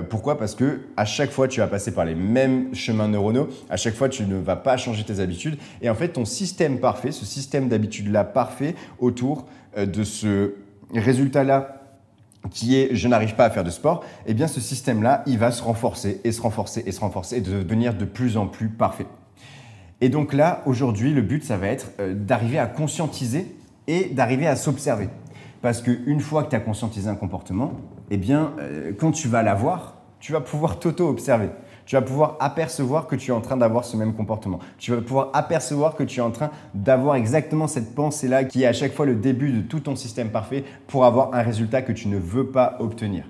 pourquoi? 0.09 0.37
Parce 0.37 0.55
que 0.55 0.81
à 0.97 1.05
chaque 1.05 1.31
fois, 1.31 1.47
tu 1.47 1.59
vas 1.59 1.67
passer 1.67 1.93
par 1.93 2.05
les 2.05 2.15
mêmes 2.15 2.73
chemins 2.73 3.07
neuronaux. 3.07 3.49
À 3.69 3.77
chaque 3.77 3.95
fois, 3.95 4.09
tu 4.09 4.23
ne 4.23 4.37
vas 4.37 4.55
pas 4.55 4.77
changer 4.77 5.03
tes 5.03 5.19
habitudes. 5.19 5.57
Et 5.81 5.89
en 5.89 5.95
fait, 5.95 6.09
ton 6.09 6.25
système 6.25 6.79
parfait, 6.79 7.11
ce 7.11 7.25
système 7.25 7.69
d'habitude-là 7.69 8.23
parfait 8.23 8.75
autour 8.99 9.45
de 9.77 10.03
ce 10.03 10.53
résultat-là 10.93 11.81
qui 12.51 12.75
est 12.75 12.93
je 12.93 13.07
n'arrive 13.07 13.35
pas 13.35 13.45
à 13.45 13.49
faire 13.49 13.63
de 13.63 13.69
sport, 13.69 14.03
eh 14.25 14.33
bien 14.33 14.47
ce 14.47 14.61
système-là, 14.61 15.23
il 15.25 15.37
va 15.37 15.51
se 15.51 15.63
renforcer 15.63 16.21
et 16.23 16.31
se 16.31 16.41
renforcer 16.41 16.83
et 16.85 16.91
se 16.91 16.99
renforcer 16.99 17.37
et 17.37 17.41
devenir 17.41 17.93
de 17.93 18.05
plus 18.05 18.37
en 18.37 18.47
plus 18.47 18.69
parfait. 18.69 19.07
Et 20.01 20.09
donc 20.09 20.33
là, 20.33 20.61
aujourd'hui, 20.65 21.13
le 21.13 21.21
but, 21.21 21.43
ça 21.43 21.57
va 21.57 21.67
être 21.67 21.91
euh, 21.99 22.13
d'arriver 22.13 22.59
à 22.59 22.67
conscientiser 22.67 23.55
et 23.87 24.05
d'arriver 24.05 24.45
à 24.47 24.55
s'observer. 24.55 25.09
Parce 25.61 25.81
qu'une 25.81 26.19
fois 26.19 26.43
que 26.43 26.49
tu 26.49 26.55
as 26.55 26.59
conscientisé 26.59 27.09
un 27.09 27.15
comportement, 27.15 27.73
eh 28.11 28.17
bien, 28.17 28.53
euh, 28.59 28.91
quand 28.97 29.11
tu 29.11 29.27
vas 29.27 29.41
l'avoir, 29.41 29.95
tu 30.19 30.31
vas 30.31 30.41
pouvoir 30.41 30.79
t'auto-observer 30.79 31.49
tu 31.85 31.95
vas 31.95 32.01
pouvoir 32.01 32.37
apercevoir 32.39 33.07
que 33.07 33.15
tu 33.15 33.31
es 33.31 33.33
en 33.33 33.41
train 33.41 33.57
d'avoir 33.57 33.85
ce 33.85 33.97
même 33.97 34.13
comportement. 34.13 34.59
Tu 34.77 34.91
vas 34.91 35.01
pouvoir 35.01 35.29
apercevoir 35.33 35.95
que 35.95 36.03
tu 36.03 36.19
es 36.19 36.23
en 36.23 36.31
train 36.31 36.49
d'avoir 36.73 37.15
exactement 37.15 37.67
cette 37.67 37.93
pensée-là 37.93 38.43
qui 38.43 38.63
est 38.63 38.67
à 38.67 38.73
chaque 38.73 38.93
fois 38.93 39.05
le 39.05 39.15
début 39.15 39.51
de 39.51 39.61
tout 39.61 39.81
ton 39.81 39.95
système 39.95 40.29
parfait 40.29 40.63
pour 40.87 41.05
avoir 41.05 41.33
un 41.33 41.41
résultat 41.41 41.81
que 41.81 41.91
tu 41.91 42.07
ne 42.07 42.17
veux 42.17 42.47
pas 42.47 42.77
obtenir. 42.79 43.25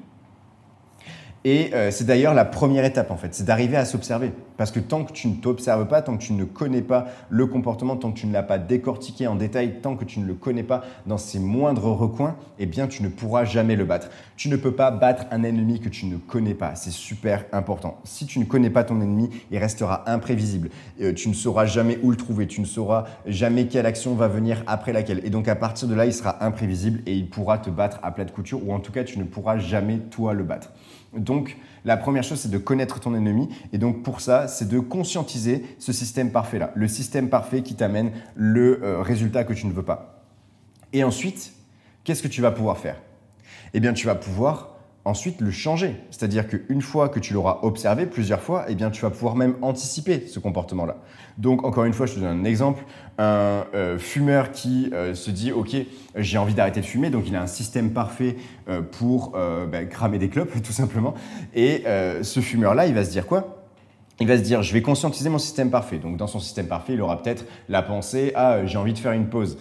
Et 1.47 1.69
euh, 1.75 1.91
c'est 1.91 2.05
d'ailleurs 2.05 2.33
la 2.33 2.43
première 2.43 2.85
étape 2.85 3.11
en 3.11 3.17
fait, 3.17 3.35
c'est 3.35 3.43
d'arriver 3.43 3.77
à 3.77 3.85
s'observer. 3.85 4.33
Parce 4.57 4.71
que 4.71 4.79
tant 4.79 5.03
que 5.03 5.11
tu 5.11 5.27
ne 5.27 5.35
t'observes 5.35 5.87
pas, 5.87 6.01
tant 6.01 6.17
que 6.17 6.23
tu 6.23 6.33
ne 6.33 6.43
connais 6.43 6.81
pas 6.81 7.05
le 7.29 7.45
comportement, 7.45 7.95
tant 7.97 8.11
que 8.11 8.17
tu 8.17 8.25
ne 8.25 8.33
l'as 8.33 8.41
pas 8.41 8.57
décortiqué 8.57 9.27
en 9.27 9.35
détail, 9.35 9.79
tant 9.81 9.95
que 9.95 10.05
tu 10.05 10.19
ne 10.19 10.25
le 10.25 10.33
connais 10.33 10.63
pas 10.63 10.83
dans 11.05 11.19
ses 11.19 11.37
moindres 11.37 11.95
recoins, 11.95 12.35
eh 12.57 12.65
bien 12.65 12.87
tu 12.87 13.03
ne 13.03 13.09
pourras 13.09 13.45
jamais 13.45 13.75
le 13.75 13.85
battre. 13.85 14.09
Tu 14.37 14.49
ne 14.49 14.55
peux 14.55 14.71
pas 14.71 14.89
battre 14.89 15.25
un 15.29 15.43
ennemi 15.43 15.79
que 15.79 15.87
tu 15.87 16.07
ne 16.07 16.17
connais 16.17 16.55
pas. 16.55 16.73
C'est 16.73 16.89
super 16.89 17.45
important. 17.51 17.99
Si 18.05 18.25
tu 18.25 18.39
ne 18.39 18.45
connais 18.45 18.71
pas 18.71 18.83
ton 18.83 18.99
ennemi, 18.99 19.29
il 19.51 19.59
restera 19.59 20.09
imprévisible. 20.09 20.69
Euh, 20.99 21.13
tu 21.13 21.29
ne 21.29 21.35
sauras 21.35 21.67
jamais 21.67 21.99
où 22.01 22.09
le 22.09 22.17
trouver. 22.17 22.47
Tu 22.47 22.59
ne 22.59 22.65
sauras 22.65 23.05
jamais 23.27 23.67
quelle 23.67 23.85
action 23.85 24.15
va 24.15 24.27
venir 24.27 24.63
après 24.65 24.93
laquelle. 24.93 25.21
Et 25.23 25.29
donc 25.29 25.47
à 25.47 25.55
partir 25.55 25.87
de 25.87 25.93
là, 25.93 26.07
il 26.07 26.13
sera 26.13 26.43
imprévisible 26.43 27.01
et 27.05 27.13
il 27.13 27.29
pourra 27.29 27.59
te 27.59 27.69
battre 27.69 27.99
à 28.01 28.11
plat 28.11 28.25
de 28.25 28.31
couture 28.31 28.67
ou 28.67 28.73
en 28.73 28.79
tout 28.79 28.91
cas, 28.91 29.03
tu 29.03 29.19
ne 29.19 29.25
pourras 29.25 29.59
jamais 29.59 29.99
toi 29.99 30.33
le 30.33 30.43
battre. 30.43 30.71
Donc, 31.15 31.57
la 31.85 31.97
première 31.97 32.23
chose, 32.23 32.39
c'est 32.39 32.51
de 32.51 32.57
connaître 32.57 32.99
ton 32.99 33.15
ennemi. 33.15 33.49
Et 33.73 33.77
donc, 33.77 34.03
pour 34.03 34.21
ça, 34.21 34.47
c'est 34.47 34.67
de 34.67 34.79
conscientiser 34.79 35.65
ce 35.79 35.93
système 35.93 36.31
parfait-là. 36.31 36.71
Le 36.75 36.87
système 36.87 37.29
parfait 37.29 37.61
qui 37.61 37.75
t'amène 37.75 38.11
le 38.35 38.83
euh, 38.83 39.01
résultat 39.01 39.43
que 39.43 39.53
tu 39.53 39.67
ne 39.67 39.73
veux 39.73 39.83
pas. 39.83 40.23
Et 40.93 41.03
ensuite, 41.03 41.53
qu'est-ce 42.03 42.23
que 42.23 42.27
tu 42.27 42.41
vas 42.41 42.51
pouvoir 42.51 42.77
faire? 42.77 43.01
Eh 43.73 43.79
bien, 43.79 43.93
tu 43.93 44.05
vas 44.05 44.15
pouvoir 44.15 44.74
ensuite 45.05 45.39
le 45.39 45.51
changer. 45.51 45.95
C'est-à-dire 46.09 46.47
qu'une 46.47 46.81
fois 46.81 47.09
que 47.09 47.19
tu 47.19 47.33
l'auras 47.33 47.59
observé 47.61 48.07
plusieurs 48.07 48.41
fois, 48.41 48.65
eh 48.67 48.75
bien, 48.75 48.89
tu 48.89 49.03
vas 49.03 49.11
pouvoir 49.11 49.35
même 49.35 49.55
anticiper 49.61 50.25
ce 50.27 50.39
comportement-là. 50.39 50.97
Donc, 51.37 51.63
encore 51.63 51.85
une 51.85 51.93
fois, 51.93 52.07
je 52.07 52.15
te 52.15 52.19
donne 52.19 52.41
un 52.41 52.43
exemple. 52.43 52.83
Un 53.17 53.65
euh, 53.73 53.97
fumeur 53.99 54.51
qui 54.51 54.89
euh, 54.93 55.13
se 55.13 55.29
dit, 55.29 55.51
OK, 55.51 55.75
j'ai 56.15 56.37
envie 56.37 56.55
d'arrêter 56.55 56.81
de 56.81 56.85
fumer, 56.85 57.11
donc 57.11 57.25
il 57.27 57.35
a 57.35 57.41
un 57.41 57.47
système 57.47 57.91
parfait 57.91 58.35
euh, 58.67 58.81
pour 58.81 59.31
bah, 59.71 59.85
cramer 59.85 60.17
des 60.17 60.29
clopes, 60.29 60.61
tout 60.63 60.73
simplement. 60.73 61.13
Et 61.53 61.83
ce 62.21 62.39
fumeur-là, 62.39 62.87
il 62.87 62.93
va 62.93 63.05
se 63.05 63.11
dire 63.11 63.27
quoi? 63.27 63.61
Il 64.21 64.27
va 64.27 64.37
se 64.37 64.43
dire, 64.43 64.63
je 64.63 64.71
vais 64.71 64.81
conscientiser 64.81 65.29
mon 65.29 65.37
système 65.37 65.69
parfait. 65.69 65.97
Donc, 65.97 66.15
dans 66.17 66.27
son 66.27 66.39
système 66.39 66.67
parfait, 66.67 66.93
il 66.93 67.01
aura 67.01 67.21
peut-être 67.21 67.45
la 67.67 67.81
pensée, 67.81 68.31
ah, 68.35 68.65
j'ai 68.65 68.77
envie 68.77 68.93
de 68.93 68.97
faire 68.97 69.11
une 69.11 69.27
pause. 69.27 69.57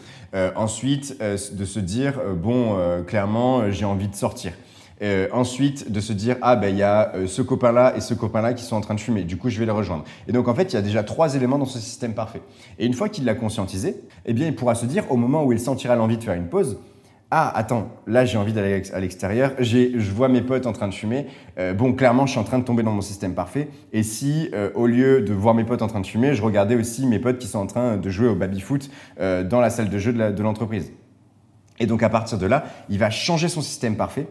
ensuite, 0.56 1.20
de 1.20 1.64
se 1.64 1.80
dire, 1.80 2.20
bon, 2.36 2.76
clairement, 3.04 3.70
j'ai 3.70 3.84
envie 3.84 4.08
de 4.08 4.14
sortir. 4.14 4.52
Euh, 5.02 5.28
ensuite, 5.32 5.90
de 5.90 6.00
se 6.00 6.12
dire, 6.12 6.36
ah 6.40 6.56
ben 6.56 6.68
il 6.68 6.78
y 6.78 6.82
a 6.82 7.12
euh, 7.14 7.26
ce 7.26 7.42
copain-là 7.42 7.96
et 7.96 8.00
ce 8.00 8.14
copain-là 8.14 8.54
qui 8.54 8.62
sont 8.62 8.76
en 8.76 8.80
train 8.80 8.94
de 8.94 9.00
fumer, 9.00 9.24
du 9.24 9.36
coup 9.36 9.50
je 9.50 9.58
vais 9.58 9.66
les 9.66 9.72
rejoindre. 9.72 10.04
Et 10.28 10.32
donc 10.32 10.46
en 10.46 10.54
fait, 10.54 10.72
il 10.72 10.74
y 10.74 10.78
a 10.78 10.82
déjà 10.82 11.02
trois 11.02 11.34
éléments 11.34 11.58
dans 11.58 11.64
ce 11.64 11.80
système 11.80 12.14
parfait. 12.14 12.42
Et 12.78 12.86
une 12.86 12.94
fois 12.94 13.08
qu'il 13.08 13.24
l'a 13.24 13.34
conscientisé, 13.34 14.02
eh 14.24 14.32
bien 14.32 14.46
il 14.46 14.54
pourra 14.54 14.74
se 14.74 14.86
dire, 14.86 15.10
au 15.10 15.16
moment 15.16 15.44
où 15.44 15.52
il 15.52 15.58
sentira 15.58 15.96
l'envie 15.96 16.16
de 16.16 16.22
faire 16.22 16.34
une 16.34 16.46
pause, 16.46 16.78
ah 17.32 17.50
attends, 17.56 17.88
là 18.06 18.24
j'ai 18.24 18.38
envie 18.38 18.52
d'aller 18.52 18.82
à 18.92 19.00
l'extérieur, 19.00 19.52
je 19.58 20.10
vois 20.12 20.28
mes 20.28 20.42
potes 20.42 20.66
en 20.66 20.72
train 20.72 20.86
de 20.86 20.94
fumer, 20.94 21.26
euh, 21.58 21.74
bon 21.74 21.92
clairement 21.92 22.26
je 22.26 22.32
suis 22.32 22.40
en 22.40 22.44
train 22.44 22.60
de 22.60 22.64
tomber 22.64 22.84
dans 22.84 22.92
mon 22.92 23.00
système 23.00 23.34
parfait, 23.34 23.70
et 23.92 24.04
si 24.04 24.52
au 24.74 24.86
lieu 24.86 25.22
de 25.22 25.32
voir 25.32 25.54
mes 25.54 25.64
potes 25.64 25.82
en 25.82 25.88
train 25.88 26.00
de 26.00 26.06
fumer, 26.06 26.34
je 26.34 26.42
regardais 26.42 26.76
aussi 26.76 27.06
mes 27.06 27.18
potes 27.18 27.38
qui 27.38 27.48
sont 27.48 27.58
en 27.58 27.66
train 27.66 27.96
de 27.96 28.10
jouer 28.10 28.28
au 28.28 28.36
baby-foot 28.36 28.88
dans 29.18 29.60
la 29.60 29.70
salle 29.70 29.88
de 29.88 29.98
jeu 29.98 30.12
de 30.12 30.42
l'entreprise. 30.42 30.92
et 31.80 31.86
donc 31.86 32.04
à 32.04 32.08
partir 32.08 32.38
de 32.38 32.46
là, 32.46 32.66
il 32.88 32.98
va 32.98 33.10
changer 33.10 33.48
son 33.48 33.62
système 33.62 33.96
parfait 33.96 34.28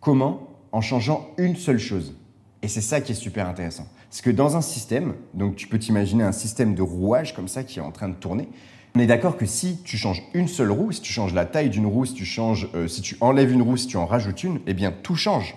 Comment 0.00 0.48
En 0.72 0.80
changeant 0.80 1.28
une 1.38 1.56
seule 1.56 1.78
chose. 1.78 2.14
Et 2.62 2.68
c'est 2.68 2.80
ça 2.80 3.00
qui 3.00 3.12
est 3.12 3.16
super 3.16 3.48
intéressant. 3.48 3.86
Parce 4.08 4.20
que 4.22 4.30
dans 4.30 4.56
un 4.56 4.60
système, 4.60 5.14
donc 5.34 5.56
tu 5.56 5.68
peux 5.68 5.78
t'imaginer 5.78 6.24
un 6.24 6.32
système 6.32 6.74
de 6.74 6.82
rouage 6.82 7.34
comme 7.34 7.48
ça 7.48 7.64
qui 7.64 7.78
est 7.78 7.82
en 7.82 7.92
train 7.92 8.08
de 8.08 8.14
tourner, 8.14 8.48
on 8.94 9.00
est 9.00 9.06
d'accord 9.06 9.36
que 9.36 9.44
si 9.44 9.82
tu 9.84 9.98
changes 9.98 10.22
une 10.32 10.48
seule 10.48 10.70
roue, 10.70 10.90
si 10.90 11.02
tu 11.02 11.12
changes 11.12 11.34
la 11.34 11.44
taille 11.44 11.68
d'une 11.68 11.86
roue, 11.86 12.06
si 12.06 12.14
tu, 12.14 12.24
changes, 12.24 12.70
euh, 12.74 12.88
si 12.88 13.02
tu 13.02 13.16
enlèves 13.20 13.52
une 13.52 13.60
roue, 13.60 13.76
si 13.76 13.86
tu 13.86 13.98
en 13.98 14.06
rajoutes 14.06 14.42
une, 14.42 14.60
eh 14.66 14.72
bien 14.72 14.90
tout 14.90 15.16
change. 15.16 15.54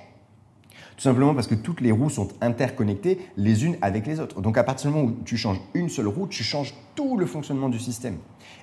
Tout 0.98 1.04
simplement 1.04 1.34
parce 1.34 1.48
que 1.48 1.56
toutes 1.56 1.80
les 1.80 1.94
roues 1.94 2.10
sont 2.10 2.28
interconnectées 2.42 3.18
les 3.38 3.64
unes 3.64 3.78
avec 3.82 4.06
les 4.06 4.20
autres. 4.20 4.42
Donc 4.42 4.58
à 4.58 4.66
partir 4.66 4.92
du 4.92 4.98
moment 4.98 5.10
où 5.10 5.24
tu 5.24 5.38
changes 5.38 5.62
une 5.74 5.88
seule 5.88 6.08
roue, 6.08 6.28
tu 6.28 6.44
changes 6.44 6.74
tout 6.96 7.16
le 7.16 7.26
fonctionnement 7.26 7.70
du 7.70 7.80
système. 7.80 8.18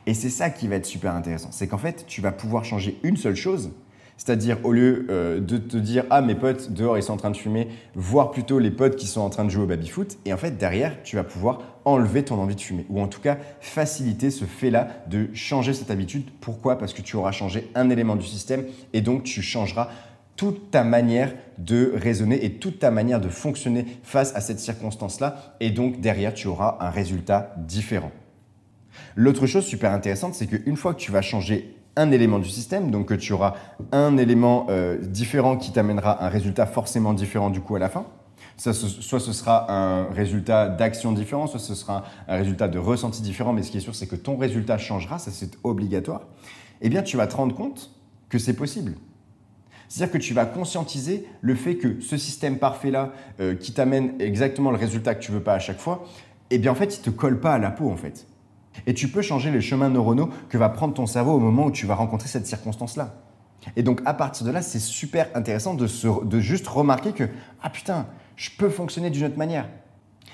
Et 0.04 0.12
c'est 0.12 0.28
ça 0.28 0.50
qui 0.50 0.68
va 0.68 0.76
être 0.76 0.85
super 0.85 1.14
intéressant. 1.14 1.49
C'est 1.52 1.68
qu'en 1.68 1.78
fait, 1.78 2.04
tu 2.06 2.21
vas 2.21 2.33
pouvoir 2.33 2.66
changer 2.66 2.99
une 3.02 3.16
seule 3.16 3.37
chose 3.37 3.71
C'est-à-dire, 4.16 4.58
au 4.64 4.73
lieu 4.73 5.06
euh, 5.11 5.40
de 5.40 5.58
te 5.58 5.76
dire 5.76 6.04
Ah, 6.11 6.23
mes 6.23 6.35
potes 6.35 6.73
dehors, 6.73 6.96
ils 6.96 7.02
sont 7.02 7.12
en 7.12 7.18
train 7.18 7.30
de 7.30 7.37
fumer, 7.37 7.68
voir 7.94 8.30
plutôt 8.30 8.58
les 8.58 8.70
potes 8.70 8.96
qui 8.96 9.06
sont 9.06 9.20
en 9.20 9.30
train 9.30 9.44
de 9.44 9.50
jouer 9.50 9.64
au 9.64 9.66
baby-foot. 9.66 10.18
Et 10.25 10.32
en 10.32 10.37
fait, 10.37 10.52
derrière, 10.52 11.02
tu 11.02 11.16
vas 11.16 11.25
pouvoir 11.25 11.61
enlever 11.85 12.25
ton 12.25 12.37
envie 12.37 12.56
de 12.56 12.61
fumer. 12.61 12.87
Ou 12.88 13.00
en 13.00 13.08
tout 13.08 13.20
cas, 13.20 13.38
faciliter 13.61 14.30
ce 14.30 14.44
fait-là 14.44 14.88
de 15.08 15.28
changer 15.35 15.75
cette 15.75 15.90
habitude. 15.90 16.25
Pourquoi? 16.40 16.78
Parce 16.78 16.94
que 16.94 17.02
tu 17.02 17.16
auras 17.16 17.32
changé 17.32 17.70
un 17.75 17.90
élément 17.90 18.16
du 18.16 18.26
système 18.26 18.64
et 18.92 19.02
donc 19.02 19.23
tu 19.23 19.42
changeras 19.42 19.88
toute 20.37 20.70
ta 20.70 20.85
manière 20.85 21.35
de 21.58 21.92
raisonner 21.94 22.44
et 22.44 22.52
toute 22.54 22.78
ta 22.78 22.90
manière 22.90 23.20
de 23.20 23.28
fonctionner 23.28 23.87
face 24.02 24.35
à 24.35 24.40
cette 24.40 24.61
circonstance-là. 24.61 25.56
Et 25.61 25.70
donc, 25.70 26.00
derrière, 26.00 26.35
tu 26.35 26.46
auras 26.49 26.76
un 26.80 26.90
résultat 26.90 27.54
différent. 27.56 28.12
L'autre 29.14 29.46
chose 29.46 29.64
super 29.64 29.92
intéressante, 29.92 30.35
c'est 30.35 30.46
qu'une 30.46 30.76
fois 30.76 30.94
que 30.94 31.00
tu 31.00 31.12
vas 31.12 31.23
changer 31.23 31.75
un 31.97 32.11
élément 32.11 32.38
du 32.38 32.49
système, 32.49 32.91
donc 32.91 33.07
que 33.07 33.15
tu 33.15 33.33
auras 33.33 33.55
un 33.93 34.17
élément 34.17 34.67
euh, 34.69 34.99
différent 34.99 35.57
qui 35.57 35.73
t'amènera 35.73 36.25
un 36.25 36.29
résultat 36.29 36.67
forcément 36.67 37.15
différent 37.15 37.50
du 37.50 37.61
coup 37.61 37.75
à 37.76 37.79
la 37.79 37.88
fin. 37.88 38.05
soit 38.57 38.75
ce 38.75 39.33
sera 39.33 39.73
un 39.73 40.12
résultat 40.12 40.69
d'action 40.69 41.12
différent, 41.12 41.47
soit 41.47 41.61
ce 41.61 41.75
sera 41.75 42.05
un 42.29 42.37
résultat 42.37 42.69
de 42.69 42.79
ressenti 42.79 43.23
différent, 43.23 43.53
mais 43.53 43.62
ce 43.62 43.71
qui 43.71 43.79
est 43.79 43.81
sûr, 43.81 43.95
c'est 43.95 44.07
que 44.07 44.17
ton 44.17 44.37
résultat 44.37 44.79
changera, 44.79 45.19
ça 45.19 45.31
c'est 45.31 45.57
obligatoire. 45.65 46.23
Eh 46.83 46.88
bien, 46.88 47.03
tu 47.03 47.17
vas 47.17 47.26
te 47.26 47.37
rendre 47.37 47.55
compte 47.55 47.91
que 48.29 48.38
c'est 48.38 48.55
possible. 48.55 48.95
C'est-à-dire 49.88 50.12
que 50.12 50.19
tu 50.19 50.35
vas 50.35 50.47
conscientiser 50.47 51.26
le 51.41 51.55
fait 51.55 51.76
que 51.76 52.00
ce 52.00 52.17
système 52.17 52.59
parfait-là, 52.59 53.12
euh, 53.41 53.55
qui 53.55 53.73
t'amène 53.73 54.21
exactement 54.21 54.71
le 54.71 54.76
résultat 54.76 55.15
que 55.15 55.23
tu 55.23 55.33
veux 55.33 55.41
pas 55.41 55.55
à 55.55 55.59
chaque 55.59 55.79
fois, 55.79 56.05
eh 56.50 56.59
bien 56.59 56.73
en 56.73 56.75
fait, 56.75 56.97
il 56.97 57.03
te 57.03 57.11
colle 57.11 57.41
pas 57.41 57.55
à 57.55 57.59
la 57.59 57.71
peau 57.71 57.88
en 57.88 57.97
fait. 57.97 58.26
Et 58.87 58.95
tu 58.95 59.09
peux 59.09 59.23
changer 59.23 59.50
les 59.50 59.61
chemins 59.61 59.88
neuronaux 59.88 60.30
que 60.49 60.59
va 60.59 60.68
prendre 60.68 60.95
ton 60.95 61.06
cerveau 61.06 61.33
au 61.33 61.38
moment 61.38 61.66
où 61.66 61.71
tu 61.71 61.87
vas 61.87 61.95
rencontrer 61.95 62.28
cette 62.28 62.47
circonstance-là. 62.47 63.14
Et 63.75 63.83
donc 63.83 64.00
à 64.04 64.14
partir 64.14 64.47
de 64.47 64.52
là, 64.52 64.62
c'est 64.62 64.78
super 64.78 65.28
intéressant 65.35 65.75
de, 65.75 66.40
juste 66.40 66.68
remarquer 66.68 67.12
que, 67.12 67.25
ah 67.62 67.71
putain, 67.71 68.06
je 68.37 68.50
peux 68.56 68.68
fonctionner 68.68 69.11
d'une 69.11 69.25
autre 69.25 69.38
manière. 69.38 69.68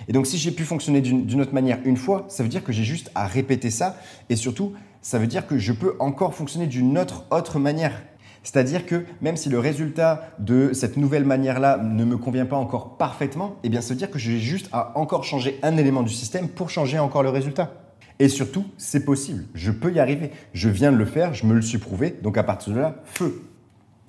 Et 0.08 0.12
donc 0.12 0.26
si 0.26 0.36
j'ai 0.36 0.50
pu 0.50 0.64
fonctionner 0.64 1.00
d'une 1.00 1.40
autre 1.40 1.54
manière 1.54 1.78
une 1.84 1.96
fois, 1.96 2.26
ça 2.28 2.42
veut 2.42 2.48
dire 2.48 2.64
que 2.64 2.72
j'ai 2.72 2.84
juste 2.84 3.10
à 3.14 3.26
répéter 3.26 3.70
ça. 3.70 3.96
Et 4.28 4.36
surtout, 4.36 4.72
ça 5.00 5.18
veut 5.18 5.26
dire 5.26 5.46
que 5.46 5.58
je 5.58 5.72
peux 5.72 5.96
encore 6.00 6.34
fonctionner 6.34 6.66
d'une 6.66 6.98
autre, 6.98 7.24
autre 7.30 7.58
manière. 7.58 8.02
C'est-à-dire 8.42 8.86
que 8.86 9.04
même 9.20 9.36
si 9.36 9.48
le 9.48 9.58
résultat 9.58 10.32
de 10.38 10.72
cette 10.72 10.96
nouvelle 10.96 11.24
manière-là 11.24 11.78
ne 11.78 12.04
me 12.04 12.16
convient 12.16 12.46
pas 12.46 12.56
encore 12.56 12.96
parfaitement, 12.96 13.56
eh 13.62 13.68
bien 13.68 13.80
ça 13.80 13.90
veut 13.90 13.98
dire 13.98 14.10
que 14.10 14.18
j'ai 14.18 14.38
juste 14.38 14.68
à 14.72 14.98
encore 14.98 15.24
changer 15.24 15.60
un 15.62 15.76
élément 15.76 16.02
du 16.02 16.12
système 16.12 16.48
pour 16.48 16.68
changer 16.68 16.98
encore 16.98 17.22
le 17.22 17.28
résultat. 17.28 17.72
Et 18.18 18.28
surtout, 18.28 18.64
c'est 18.76 19.04
possible. 19.04 19.44
Je 19.54 19.70
peux 19.70 19.92
y 19.92 19.98
arriver. 19.98 20.30
Je 20.52 20.68
viens 20.68 20.92
de 20.92 20.96
le 20.96 21.04
faire, 21.04 21.34
je 21.34 21.46
me 21.46 21.54
le 21.54 21.62
suis 21.62 21.78
prouvé. 21.78 22.16
Donc 22.22 22.38
à 22.38 22.42
partir 22.42 22.74
de 22.74 22.80
là, 22.80 22.96
feu. 23.04 23.42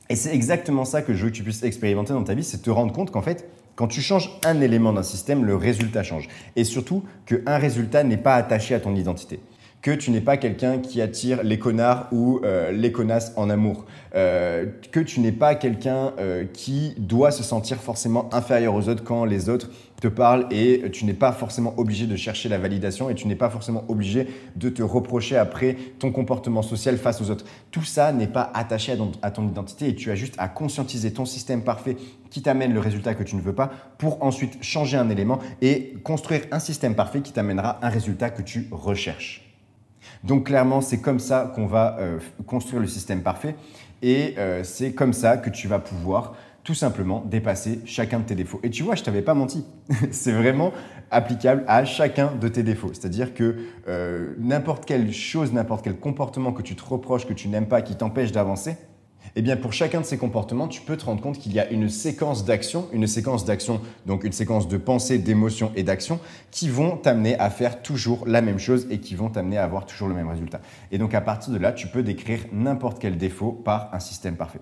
Et 0.10 0.16
c'est 0.16 0.34
exactement 0.34 0.86
ça 0.86 1.02
que 1.02 1.14
je 1.14 1.24
veux 1.24 1.30
que 1.32 1.36
tu 1.36 1.44
puisses 1.44 1.64
expérimenter 1.64 2.14
dans 2.14 2.24
ta 2.24 2.34
vie, 2.34 2.44
c'est 2.44 2.62
te 2.62 2.70
rendre 2.70 2.94
compte 2.94 3.12
qu'en 3.12 3.22
fait, 3.22 3.50
quand 3.76 3.88
tu 3.88 4.02
changes 4.02 4.30
un 4.46 4.62
élément 4.62 4.94
d'un 4.94 5.04
système, 5.04 5.46
le 5.46 5.56
résultat 5.56 6.04
change. 6.04 6.28
Et 6.56 6.64
surtout 6.64 7.04
qu'un 7.26 7.58
résultat 7.58 8.04
n'est 8.04 8.18
pas 8.18 8.36
attaché 8.36 8.76
à 8.76 8.80
ton 8.80 8.96
identité 8.96 9.40
que 9.84 9.92
tu 9.92 10.12
n'es 10.12 10.22
pas 10.22 10.38
quelqu'un 10.38 10.80
qui 10.80 11.02
attire 11.02 11.44
les 11.44 11.60
connards 11.60 12.08
ou 12.14 12.40
euh, 12.44 12.72
les 12.72 12.94
connasses 12.94 13.34
en 13.36 13.50
amour, 13.50 13.86
euh, 14.16 14.66
que 14.92 15.02
tu 15.02 15.20
n'es 15.20 15.34
pas 15.34 15.56
quelqu'un 15.56 16.14
euh, 16.20 16.46
qui 16.46 16.96
doit 16.98 17.32
se 17.32 17.44
sentir 17.44 17.78
forcément 17.78 18.34
inférieur 18.34 18.74
aux 18.76 18.88
autres 18.88 19.04
quand 19.04 19.26
les 19.26 19.50
autres 19.50 19.70
te 20.04 20.08
parlent 20.10 20.48
et 20.52 20.92
tu 20.92 21.06
n'es 21.06 21.14
pas 21.14 21.32
forcément 21.32 21.74
obligé 21.78 22.08
de 22.08 22.18
chercher 22.18 22.50
la 22.50 22.58
validation 22.58 23.10
et 23.10 23.16
tu 23.16 23.26
n'es 23.26 23.38
pas 23.38 23.50
forcément 23.50 23.86
obligé 23.88 24.28
de 24.58 24.68
te 24.68 24.84
reprocher 24.84 25.38
après 25.38 25.78
ton 25.98 26.12
comportement 26.12 26.62
social 26.62 26.98
face 26.98 27.22
aux 27.22 27.30
autres. 27.30 27.46
Tout 27.72 27.86
ça 27.86 28.12
n'est 28.12 28.28
pas 28.28 28.52
attaché 28.54 28.98
à 29.22 29.32
ton 29.32 29.48
identité 29.48 29.88
et 29.88 29.96
tu 29.96 30.12
as 30.12 30.16
juste 30.16 30.36
à 30.40 30.50
conscientiser 30.50 31.14
ton 31.14 31.24
système 31.24 31.64
parfait 31.64 31.96
qui 32.30 32.42
t'amène 32.42 32.74
le 32.74 32.82
résultat 32.82 33.14
que 33.14 33.24
tu 33.24 33.38
ne 33.38 33.42
veux 33.42 33.56
pas 33.56 33.72
pour 33.98 34.22
ensuite 34.24 34.62
changer 34.62 34.98
un 34.98 35.10
élément 35.10 35.40
et 35.62 35.94
construire 36.04 36.42
un 36.52 36.60
système 36.60 36.96
parfait 36.96 37.22
qui 37.22 37.32
t'amènera 37.32 37.80
un 37.82 37.90
résultat 37.90 38.30
que 38.30 38.42
tu 38.42 38.68
recherches. 38.72 39.56
Donc 40.26 40.48
clairement, 40.48 40.82
c'est 40.82 41.00
comme 41.00 41.20
ça 41.20 41.50
qu'on 41.56 41.66
va 41.66 41.96
euh, 42.00 42.20
construire 42.46 42.82
le 42.82 42.88
système 42.88 43.22
parfait 43.22 43.56
et 44.02 44.36
euh, 44.38 44.66
c'est 44.66 44.92
comme 44.92 45.14
ça 45.14 45.38
que 45.38 45.50
tu 45.50 45.70
vas 45.70 45.80
pouvoir 45.80 46.36
tout 46.64 46.74
simplement 46.74 47.24
dépasser 47.26 47.80
chacun 47.86 48.20
de 48.20 48.26
tes 48.26 48.36
défauts. 48.36 48.60
Et 48.64 48.70
tu 48.70 48.84
vois, 48.84 48.96
je 48.96 49.04
t'avais 49.04 49.22
pas 49.22 49.34
menti. 49.34 49.66
c'est 50.12 50.32
vraiment 50.32 50.72
applicable 51.12 51.64
à 51.68 51.86
chacun 51.86 52.32
de 52.40 52.48
tes 52.48 52.64
défauts. 52.64 52.92
C'est-à-dire 52.94 53.34
que 53.34 53.58
euh, 53.88 54.34
n'importe 54.40 54.86
quelle 54.86 55.12
chose, 55.12 55.52
n'importe 55.52 55.84
quel 55.84 55.98
comportement 55.98 56.54
que 56.54 56.62
tu 56.62 56.76
te 56.76 56.84
reproches, 56.84 57.28
que 57.28 57.34
tu 57.34 57.50
n'aimes 57.50 57.68
pas, 57.68 57.82
qui 57.82 57.96
t'empêche 57.96 58.32
d'avancer, 58.32 58.78
eh 59.36 59.42
bien, 59.42 59.58
pour 59.58 59.74
chacun 59.74 60.02
de 60.02 60.06
ces 60.06 60.18
comportements, 60.18 60.68
tu 60.68 60.82
peux 60.82 60.96
te 60.96 61.06
rendre 61.06 61.22
compte 61.22 61.40
qu'il 61.40 61.54
y 61.54 61.60
a 61.60 61.70
une 61.72 61.90
séquence 61.90 62.46
d'actions, 62.46 62.88
une 62.94 63.08
séquence 63.08 63.46
d'actions, 63.46 63.82
donc 64.06 64.24
une 64.24 64.32
séquence 64.32 64.68
de 64.68 64.78
pensées, 64.78 65.18
d'émotions 65.18 65.72
et 65.76 65.82
d'actions 65.82 66.20
qui 66.52 66.70
vont 66.70 66.98
t'amener 66.98 67.38
à 67.40 67.50
faire 67.50 67.82
toujours 67.82 68.28
la 68.28 68.42
même 68.42 68.60
chose 68.60 68.86
et 68.92 69.00
qui 69.00 69.16
vont 69.16 69.30
t'amener 69.30 69.58
à 69.58 69.64
avoir 69.64 69.86
toujours 69.88 70.08
le 70.08 70.14
même 70.14 70.30
résultat. 70.30 70.62
Et 70.92 71.00
donc, 71.00 71.16
à 71.16 71.22
partir 71.22 71.52
de 71.52 71.58
là, 71.58 71.72
tu 71.72 71.88
peux 71.88 72.04
décrire 72.04 72.42
n'importe 72.52 73.00
quel 73.00 73.18
défaut 73.18 73.52
par 73.52 73.90
un 73.94 74.00
système 74.00 74.36
parfait. 74.36 74.60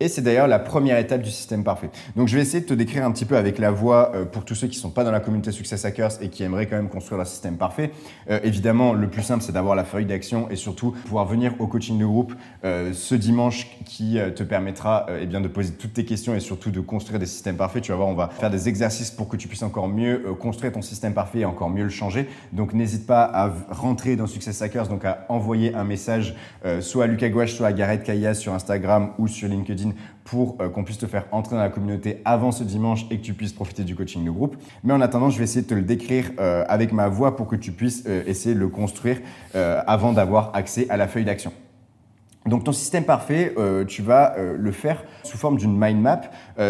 Et 0.00 0.08
c'est 0.08 0.22
d'ailleurs 0.22 0.46
la 0.46 0.60
première 0.60 0.98
étape 0.98 1.22
du 1.22 1.30
système 1.30 1.64
parfait. 1.64 1.90
Donc 2.14 2.28
je 2.28 2.36
vais 2.36 2.42
essayer 2.42 2.60
de 2.60 2.66
te 2.66 2.74
décrire 2.74 3.04
un 3.04 3.10
petit 3.10 3.24
peu 3.24 3.36
avec 3.36 3.58
la 3.58 3.70
voix 3.70 4.12
euh, 4.14 4.24
pour 4.24 4.44
tous 4.44 4.54
ceux 4.54 4.68
qui 4.68 4.76
ne 4.76 4.82
sont 4.82 4.90
pas 4.90 5.02
dans 5.02 5.10
la 5.10 5.20
communauté 5.20 5.50
Success 5.50 5.84
Hackers 5.84 6.22
et 6.22 6.28
qui 6.28 6.44
aimeraient 6.44 6.66
quand 6.66 6.76
même 6.76 6.88
construire 6.88 7.18
leur 7.18 7.26
système 7.26 7.56
parfait. 7.56 7.90
Euh, 8.30 8.38
évidemment, 8.44 8.92
le 8.92 9.08
plus 9.08 9.22
simple, 9.22 9.42
c'est 9.42 9.52
d'avoir 9.52 9.74
la 9.74 9.84
feuille 9.84 10.06
d'action 10.06 10.48
et 10.50 10.56
surtout 10.56 10.92
pouvoir 11.04 11.26
venir 11.26 11.54
au 11.58 11.66
coaching 11.66 11.98
de 11.98 12.06
groupe 12.06 12.32
euh, 12.64 12.92
ce 12.92 13.14
dimanche 13.16 13.77
qui 13.88 14.18
te 14.36 14.42
permettra 14.42 15.06
eh 15.20 15.26
bien, 15.26 15.40
de 15.40 15.48
poser 15.48 15.72
toutes 15.72 15.94
tes 15.94 16.04
questions 16.04 16.34
et 16.34 16.40
surtout 16.40 16.70
de 16.70 16.80
construire 16.80 17.18
des 17.18 17.26
systèmes 17.26 17.56
parfaits. 17.56 17.82
Tu 17.82 17.90
vas 17.90 17.96
voir, 17.96 18.08
on 18.08 18.14
va 18.14 18.28
faire 18.28 18.50
des 18.50 18.68
exercices 18.68 19.10
pour 19.10 19.28
que 19.28 19.36
tu 19.36 19.48
puisses 19.48 19.62
encore 19.62 19.88
mieux 19.88 20.34
construire 20.38 20.72
ton 20.72 20.82
système 20.82 21.14
parfait 21.14 21.40
et 21.40 21.44
encore 21.44 21.70
mieux 21.70 21.84
le 21.84 21.88
changer. 21.88 22.28
Donc 22.52 22.74
n'hésite 22.74 23.06
pas 23.06 23.24
à 23.24 23.50
rentrer 23.70 24.16
dans 24.16 24.26
Success 24.26 24.60
Hackers, 24.62 24.88
donc 24.88 25.04
à 25.04 25.24
envoyer 25.28 25.74
un 25.74 25.84
message 25.84 26.36
soit 26.80 27.04
à 27.04 27.06
Lucas 27.06 27.30
Gouache, 27.30 27.54
soit 27.54 27.68
à 27.68 27.72
Gareth 27.72 28.02
Kayas 28.02 28.34
sur 28.34 28.52
Instagram 28.52 29.12
ou 29.18 29.26
sur 29.26 29.48
LinkedIn 29.48 29.92
pour 30.28 30.56
euh, 30.60 30.68
qu'on 30.68 30.84
puisse 30.84 30.98
te 30.98 31.06
faire 31.06 31.24
entrer 31.32 31.56
dans 31.56 31.62
la 31.62 31.70
communauté 31.70 32.20
avant 32.24 32.52
ce 32.52 32.62
dimanche 32.62 33.06
et 33.10 33.18
que 33.18 33.24
tu 33.24 33.32
puisses 33.32 33.52
profiter 33.52 33.84
du 33.84 33.94
coaching 33.94 34.24
de 34.24 34.30
groupe. 34.30 34.56
Mais 34.84 34.92
en 34.92 35.00
attendant, 35.00 35.30
je 35.30 35.38
vais 35.38 35.44
essayer 35.44 35.62
de 35.62 35.66
te 35.66 35.74
le 35.74 35.82
décrire 35.82 36.30
euh, 36.38 36.64
avec 36.68 36.92
ma 36.92 37.08
voix 37.08 37.36
pour 37.36 37.46
que 37.46 37.56
tu 37.56 37.72
puisses 37.72 38.04
euh, 38.06 38.22
essayer 38.26 38.54
de 38.54 38.60
le 38.60 38.68
construire 38.68 39.18
avant 39.86 40.12
d'avoir 40.12 40.50
accès 40.54 40.86
à 40.90 40.96
la 40.96 41.08
feuille 41.08 41.24
d'action. 41.24 41.52
Donc 42.48 42.64
ton 42.64 42.72
système 42.72 43.04
parfait, 43.04 43.54
tu 43.86 44.02
vas 44.02 44.34
le 44.38 44.72
faire 44.72 45.04
sous 45.22 45.36
forme 45.36 45.56
d'une 45.56 45.78
mind 45.78 46.00
map 46.00 46.20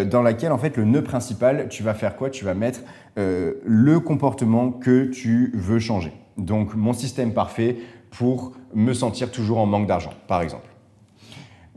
dans 0.04 0.22
laquelle 0.22 0.52
en 0.52 0.58
fait 0.58 0.76
le 0.76 0.84
nœud 0.84 1.02
principal, 1.02 1.68
tu 1.68 1.82
vas 1.82 1.94
faire 1.94 2.16
quoi? 2.16 2.30
Tu 2.30 2.44
vas 2.44 2.54
mettre 2.54 2.80
le 3.16 3.98
comportement 3.98 4.70
que 4.70 5.06
tu 5.06 5.52
veux 5.54 5.78
changer. 5.78 6.12
Donc 6.36 6.74
mon 6.74 6.92
système 6.92 7.32
parfait 7.32 7.76
pour 8.10 8.52
me 8.74 8.92
sentir 8.92 9.30
toujours 9.30 9.58
en 9.58 9.66
manque 9.66 9.86
d'argent, 9.86 10.12
par 10.26 10.42
exemple 10.42 10.68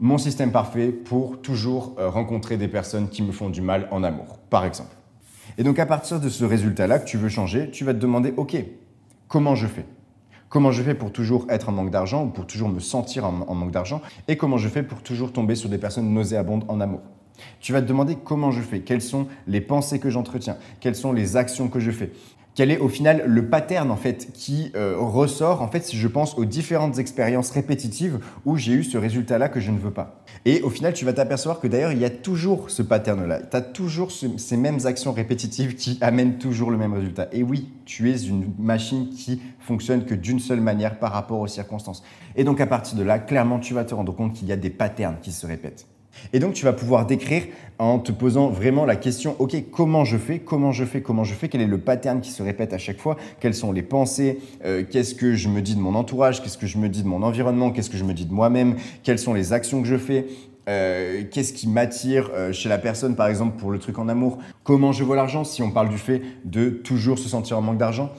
mon 0.02 0.18
système 0.18 0.52
parfait 0.52 0.88
pour 0.92 1.42
toujours 1.42 1.96
euh, 2.00 2.10
rencontrer 2.10 2.58
des 2.58 2.68
personnes 2.68 3.08
qui 3.08 3.22
me 3.22 3.32
font 3.32 3.50
du 3.50 3.62
mal 3.62 3.88
en 3.92 4.04
amour, 4.04 4.40
par 4.50 4.66
exemple. 4.66 4.96
Et 5.60 5.64
donc 5.64 5.78
à 5.78 5.86
partir 5.86 6.20
de 6.20 6.28
ce 6.28 6.44
résultat-là 6.44 6.98
que 6.98 7.06
tu 7.06 7.18
veux 7.18 7.30
changer, 7.30 7.70
tu 7.70 7.86
vas 7.86 7.94
te 7.94 8.00
demander, 8.00 8.34
OK, 8.36 8.58
comment 9.28 9.54
je 9.54 9.68
fais? 9.68 9.86
Comment 10.52 10.74
je 10.74 10.84
fais 10.84 10.96
pour 10.96 11.14
toujours 11.14 11.46
être 11.48 11.70
en 11.70 11.72
manque 11.72 11.92
d'argent 11.92 12.26
ou 12.26 12.28
pour 12.28 12.46
toujours 12.46 12.68
me 12.68 12.82
sentir 12.82 13.24
en, 13.24 13.56
manque 13.56 13.72
d'argent 13.72 14.02
Et 14.28 14.36
comment 14.36 14.58
je 14.58 14.68
fais 14.68 14.84
pour 14.84 15.02
toujours 15.02 15.32
tomber 15.32 15.56
sur 15.56 15.70
des 15.70 15.78
personnes 15.78 16.14
nauséabondes 16.14 16.66
en 16.68 16.82
amour. 16.82 17.00
Tu 17.62 17.72
vas 17.72 17.82
te 17.82 17.88
demander 17.88 18.18
comment 18.22 18.52
je 18.52 18.60
fais, 18.60 18.82
quelles 18.82 19.02
sont 19.02 19.28
les 19.48 19.62
pensées 19.62 19.98
que 19.98 20.10
j'entretiens, 20.10 20.58
quelles 20.82 20.98
sont 20.98 21.14
les 21.14 21.38
actions 21.38 21.70
que 21.70 21.80
je 21.80 21.92
fais 21.92 22.12
quel 22.54 22.72
est 22.72 22.80
au 22.80 22.90
final 22.90 23.24
le 23.26 23.48
pattern 23.48 23.92
en 23.92 23.96
fait 23.96 24.34
qui 24.34 24.72
euh, 24.76 24.96
ressort 24.98 25.62
en 25.62 25.68
fait 25.68 25.86
si 25.86 25.98
je 25.98 26.08
pense 26.08 26.38
aux 26.38 26.46
différentes 26.46 27.00
expériences 27.00 27.52
répétitives 27.52 28.20
où 28.46 28.58
j'ai 28.58 28.74
eu 28.74 28.84
ce 28.84 28.98
résultat 28.98 29.38
là 29.38 29.50
que 29.50 29.60
je 29.60 29.72
ne 29.72 29.80
veux 29.80 29.92
pas. 29.92 30.24
Et 30.46 30.62
au 30.62 30.70
final, 30.70 30.94
tu 30.94 31.06
vas 31.06 31.14
t'apercevoir 31.14 31.60
que 31.60 31.68
d'ailleurs, 31.68 31.92
il 31.92 32.00
y 32.00 32.06
a 32.06 32.10
toujours 32.10 32.70
ce 32.70 32.82
pattern 32.82 33.28
là. 33.28 33.42
Tu 33.42 33.56
as 33.56 33.62
toujours 33.62 34.12
ces 34.12 34.58
mêmes 34.58 34.80
actions 34.86 35.12
répétitives 35.12 35.76
qui 35.76 35.98
amènent 36.02 36.38
toujours 36.38 36.72
le 36.72 36.78
même 36.78 36.94
résultat. 36.94 37.28
Et 37.32 37.44
oui, 37.44 37.70
tu 37.86 38.12
es 38.12 38.18
une 38.18 38.52
machine 38.58 39.10
qui 39.10 39.42
fonctionne 39.60 40.06
que 40.06 40.16
d'une 40.16 40.40
seule 40.40 40.62
manière 40.62 41.00
par 41.00 41.12
rapport 41.12 41.40
aux 41.40 41.48
circonstances. 41.48 42.04
Et 42.36 42.44
donc 42.44 42.60
à 42.60 42.68
partir 42.68 42.98
de 42.98 43.04
là, 43.04 43.20
clairement, 43.20 43.60
tu 43.60 43.74
vas 43.74 43.86
te 43.86 43.94
rendre 43.94 44.14
compte 44.14 44.34
qu'il 44.34 44.48
y 44.48 44.52
a 44.52 44.58
des 44.58 44.70
patterns 44.70 45.18
qui 45.22 45.32
se 45.32 45.46
répètent. 45.46 45.88
Et 46.34 46.40
donc, 46.40 46.54
tu 46.54 46.66
vas 46.66 46.74
pouvoir 46.74 47.06
décrire 47.06 47.44
en 47.80 48.00
te 48.00 48.12
posant 48.12 48.50
vraiment 48.50 48.86
la 48.86 48.96
question, 48.96 49.36
OK, 49.40 49.56
comment 49.72 50.06
je 50.06 50.18
fais, 50.18 50.40
comment 50.40 50.72
je 50.72 50.86
fais, 50.86 51.02
comment 51.02 51.24
je 51.24 51.34
fais, 51.34 51.50
quel 51.50 51.62
est 51.62 51.68
le 51.68 51.80
pattern 51.80 52.22
qui 52.22 52.30
se 52.30 52.44
répète 52.44 52.74
à 52.74 52.78
chaque 52.78 53.00
fois, 53.00 53.18
quelles 53.40 53.56
sont 53.56 53.72
les 53.72 53.82
pensées, 53.82 54.40
euh, 54.66 54.84
qu'est-ce 54.90 55.16
que 55.16 55.34
je 55.34 55.50
me 55.50 55.62
dis 55.62 55.76
de 55.76 55.80
mon 55.80 55.96
entourage, 55.96 56.44
qu'est-ce 56.44 56.58
que 56.58 56.68
je 56.68 56.78
me 56.78 56.90
dis 56.90 57.02
de 57.02 57.08
mon 57.08 57.24
environnement, 57.24 57.72
qu'est-ce 57.72 57.90
que 57.90 57.98
je 57.98 58.04
me 58.04 58.14
dis 58.14 58.26
de 58.26 58.34
moi-même, 58.34 58.76
quelles 59.04 59.20
sont 59.20 59.34
les 59.34 59.52
actions 59.52 59.82
que 59.82 59.88
je 59.88 59.98
fais, 59.98 60.28
euh, 60.70 61.24
qu'est-ce 61.32 61.54
qui 61.54 61.68
m'attire 61.68 62.30
euh, 62.36 62.54
chez 62.54 62.70
la 62.70 62.78
personne, 62.78 63.16
par 63.16 63.28
exemple, 63.28 63.58
pour 63.58 63.72
le 63.72 63.80
truc 63.80 63.98
en 63.98 64.08
amour, 64.08 64.38
comment 64.64 64.92
je 64.92 65.04
vois 65.04 65.16
l'argent, 65.16 65.44
si 65.44 65.64
on 65.64 65.72
parle 65.72 65.90
du 65.90 65.98
fait 65.98 66.22
de 66.46 66.70
toujours 66.70 67.18
se 67.18 67.28
sentir 67.28 67.58
en 67.58 67.62
manque 67.62 67.80
d'argent, 67.80 68.12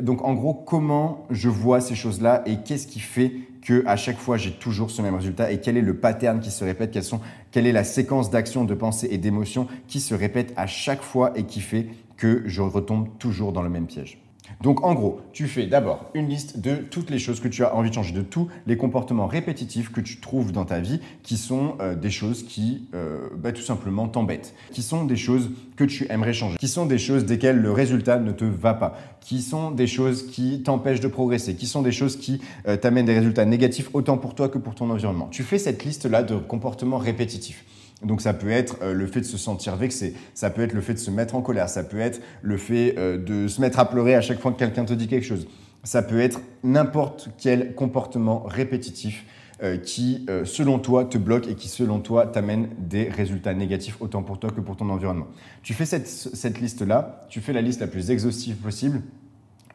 donc 0.00 0.24
en 0.24 0.34
gros, 0.34 0.54
comment 0.54 1.26
je 1.30 1.48
vois 1.48 1.80
ces 1.80 1.94
choses-là 1.94 2.42
et 2.46 2.56
qu'est-ce 2.64 2.86
qui 2.86 3.00
fait 3.00 3.32
que 3.62 3.84
à 3.86 3.96
chaque 3.96 4.18
fois 4.18 4.36
j'ai 4.36 4.52
toujours 4.52 4.90
ce 4.90 5.02
même 5.02 5.14
résultat 5.14 5.52
et 5.52 5.60
quel 5.60 5.76
est 5.76 5.82
le 5.82 5.96
pattern 5.96 6.40
qui 6.40 6.50
se 6.50 6.64
répète, 6.64 6.90
quelles 6.90 7.04
sont, 7.04 7.20
quelle 7.50 7.66
est 7.66 7.72
la 7.72 7.84
séquence 7.84 8.30
d'actions, 8.30 8.64
de 8.64 8.74
pensées 8.74 9.08
et 9.10 9.18
d'émotions 9.18 9.68
qui 9.86 10.00
se 10.00 10.14
répète 10.14 10.52
à 10.56 10.66
chaque 10.66 11.02
fois 11.02 11.32
et 11.36 11.44
qui 11.44 11.60
fait 11.60 11.86
que 12.16 12.42
je 12.46 12.62
retombe 12.62 13.08
toujours 13.18 13.52
dans 13.52 13.62
le 13.62 13.70
même 13.70 13.86
piège? 13.86 14.18
Donc 14.62 14.84
en 14.84 14.94
gros, 14.94 15.20
tu 15.32 15.46
fais 15.46 15.66
d'abord 15.66 16.10
une 16.14 16.28
liste 16.28 16.60
de 16.60 16.76
toutes 16.76 17.10
les 17.10 17.18
choses 17.18 17.40
que 17.40 17.48
tu 17.48 17.64
as 17.64 17.74
envie 17.74 17.90
de 17.90 17.94
changer, 17.94 18.12
de 18.12 18.22
tous 18.22 18.48
les 18.66 18.76
comportements 18.76 19.26
répétitifs 19.26 19.92
que 19.92 20.00
tu 20.00 20.20
trouves 20.20 20.52
dans 20.52 20.64
ta 20.64 20.80
vie 20.80 21.00
qui 21.22 21.36
sont 21.36 21.76
euh, 21.80 21.94
des 21.94 22.10
choses 22.10 22.42
qui 22.42 22.88
euh, 22.94 23.28
bah, 23.36 23.52
tout 23.52 23.62
simplement 23.62 24.08
t'embêtent, 24.08 24.54
qui 24.72 24.82
sont 24.82 25.04
des 25.04 25.16
choses 25.16 25.50
que 25.76 25.84
tu 25.84 26.06
aimerais 26.10 26.32
changer, 26.32 26.58
qui 26.58 26.68
sont 26.68 26.86
des 26.86 26.98
choses 26.98 27.24
desquelles 27.24 27.58
le 27.58 27.72
résultat 27.72 28.18
ne 28.18 28.32
te 28.32 28.44
va 28.44 28.74
pas, 28.74 28.96
qui 29.20 29.42
sont 29.42 29.70
des 29.70 29.86
choses 29.86 30.26
qui 30.26 30.62
t'empêchent 30.62 31.00
de 31.00 31.08
progresser, 31.08 31.54
qui 31.54 31.66
sont 31.66 31.82
des 31.82 31.92
choses 31.92 32.16
qui 32.16 32.40
euh, 32.66 32.76
t'amènent 32.76 33.06
des 33.06 33.14
résultats 33.14 33.44
négatifs 33.44 33.90
autant 33.92 34.18
pour 34.18 34.34
toi 34.34 34.48
que 34.48 34.58
pour 34.58 34.74
ton 34.74 34.90
environnement. 34.90 35.28
Tu 35.30 35.42
fais 35.42 35.58
cette 35.58 35.84
liste-là 35.84 36.22
de 36.22 36.36
comportements 36.36 36.98
répétitifs. 36.98 37.64
Donc 38.02 38.20
ça 38.20 38.32
peut 38.32 38.50
être 38.50 38.76
euh, 38.82 38.94
le 38.94 39.06
fait 39.06 39.20
de 39.20 39.24
se 39.24 39.38
sentir 39.38 39.76
vexé, 39.76 40.14
ça 40.34 40.50
peut 40.50 40.62
être 40.62 40.72
le 40.72 40.80
fait 40.80 40.94
de 40.94 40.98
se 40.98 41.10
mettre 41.10 41.34
en 41.34 41.42
colère, 41.42 41.68
ça 41.68 41.82
peut 41.82 41.98
être 41.98 42.20
le 42.42 42.56
fait 42.56 42.94
euh, 42.96 43.18
de 43.18 43.48
se 43.48 43.60
mettre 43.60 43.80
à 43.80 43.88
pleurer 43.88 44.14
à 44.14 44.20
chaque 44.20 44.40
fois 44.40 44.52
que 44.52 44.58
quelqu'un 44.58 44.84
te 44.84 44.92
dit 44.94 45.08
quelque 45.08 45.26
chose. 45.26 45.48
Ça 45.82 46.02
peut 46.02 46.20
être 46.20 46.40
n'importe 46.62 47.30
quel 47.38 47.74
comportement 47.74 48.44
répétitif 48.44 49.24
euh, 49.62 49.76
qui, 49.76 50.26
selon 50.44 50.78
toi, 50.78 51.04
te 51.04 51.18
bloque 51.18 51.48
et 51.48 51.54
qui, 51.54 51.68
selon 51.68 51.98
toi, 51.98 52.26
t'amène 52.26 52.68
des 52.78 53.08
résultats 53.08 53.54
négatifs 53.54 53.96
autant 54.00 54.22
pour 54.22 54.38
toi 54.38 54.50
que 54.50 54.60
pour 54.60 54.76
ton 54.76 54.88
environnement. 54.90 55.26
Tu 55.62 55.74
fais 55.74 55.86
cette, 55.86 56.06
cette 56.06 56.60
liste-là, 56.60 57.26
tu 57.28 57.40
fais 57.40 57.52
la 57.52 57.62
liste 57.62 57.80
la 57.80 57.88
plus 57.88 58.10
exhaustive 58.10 58.56
possible 58.56 59.02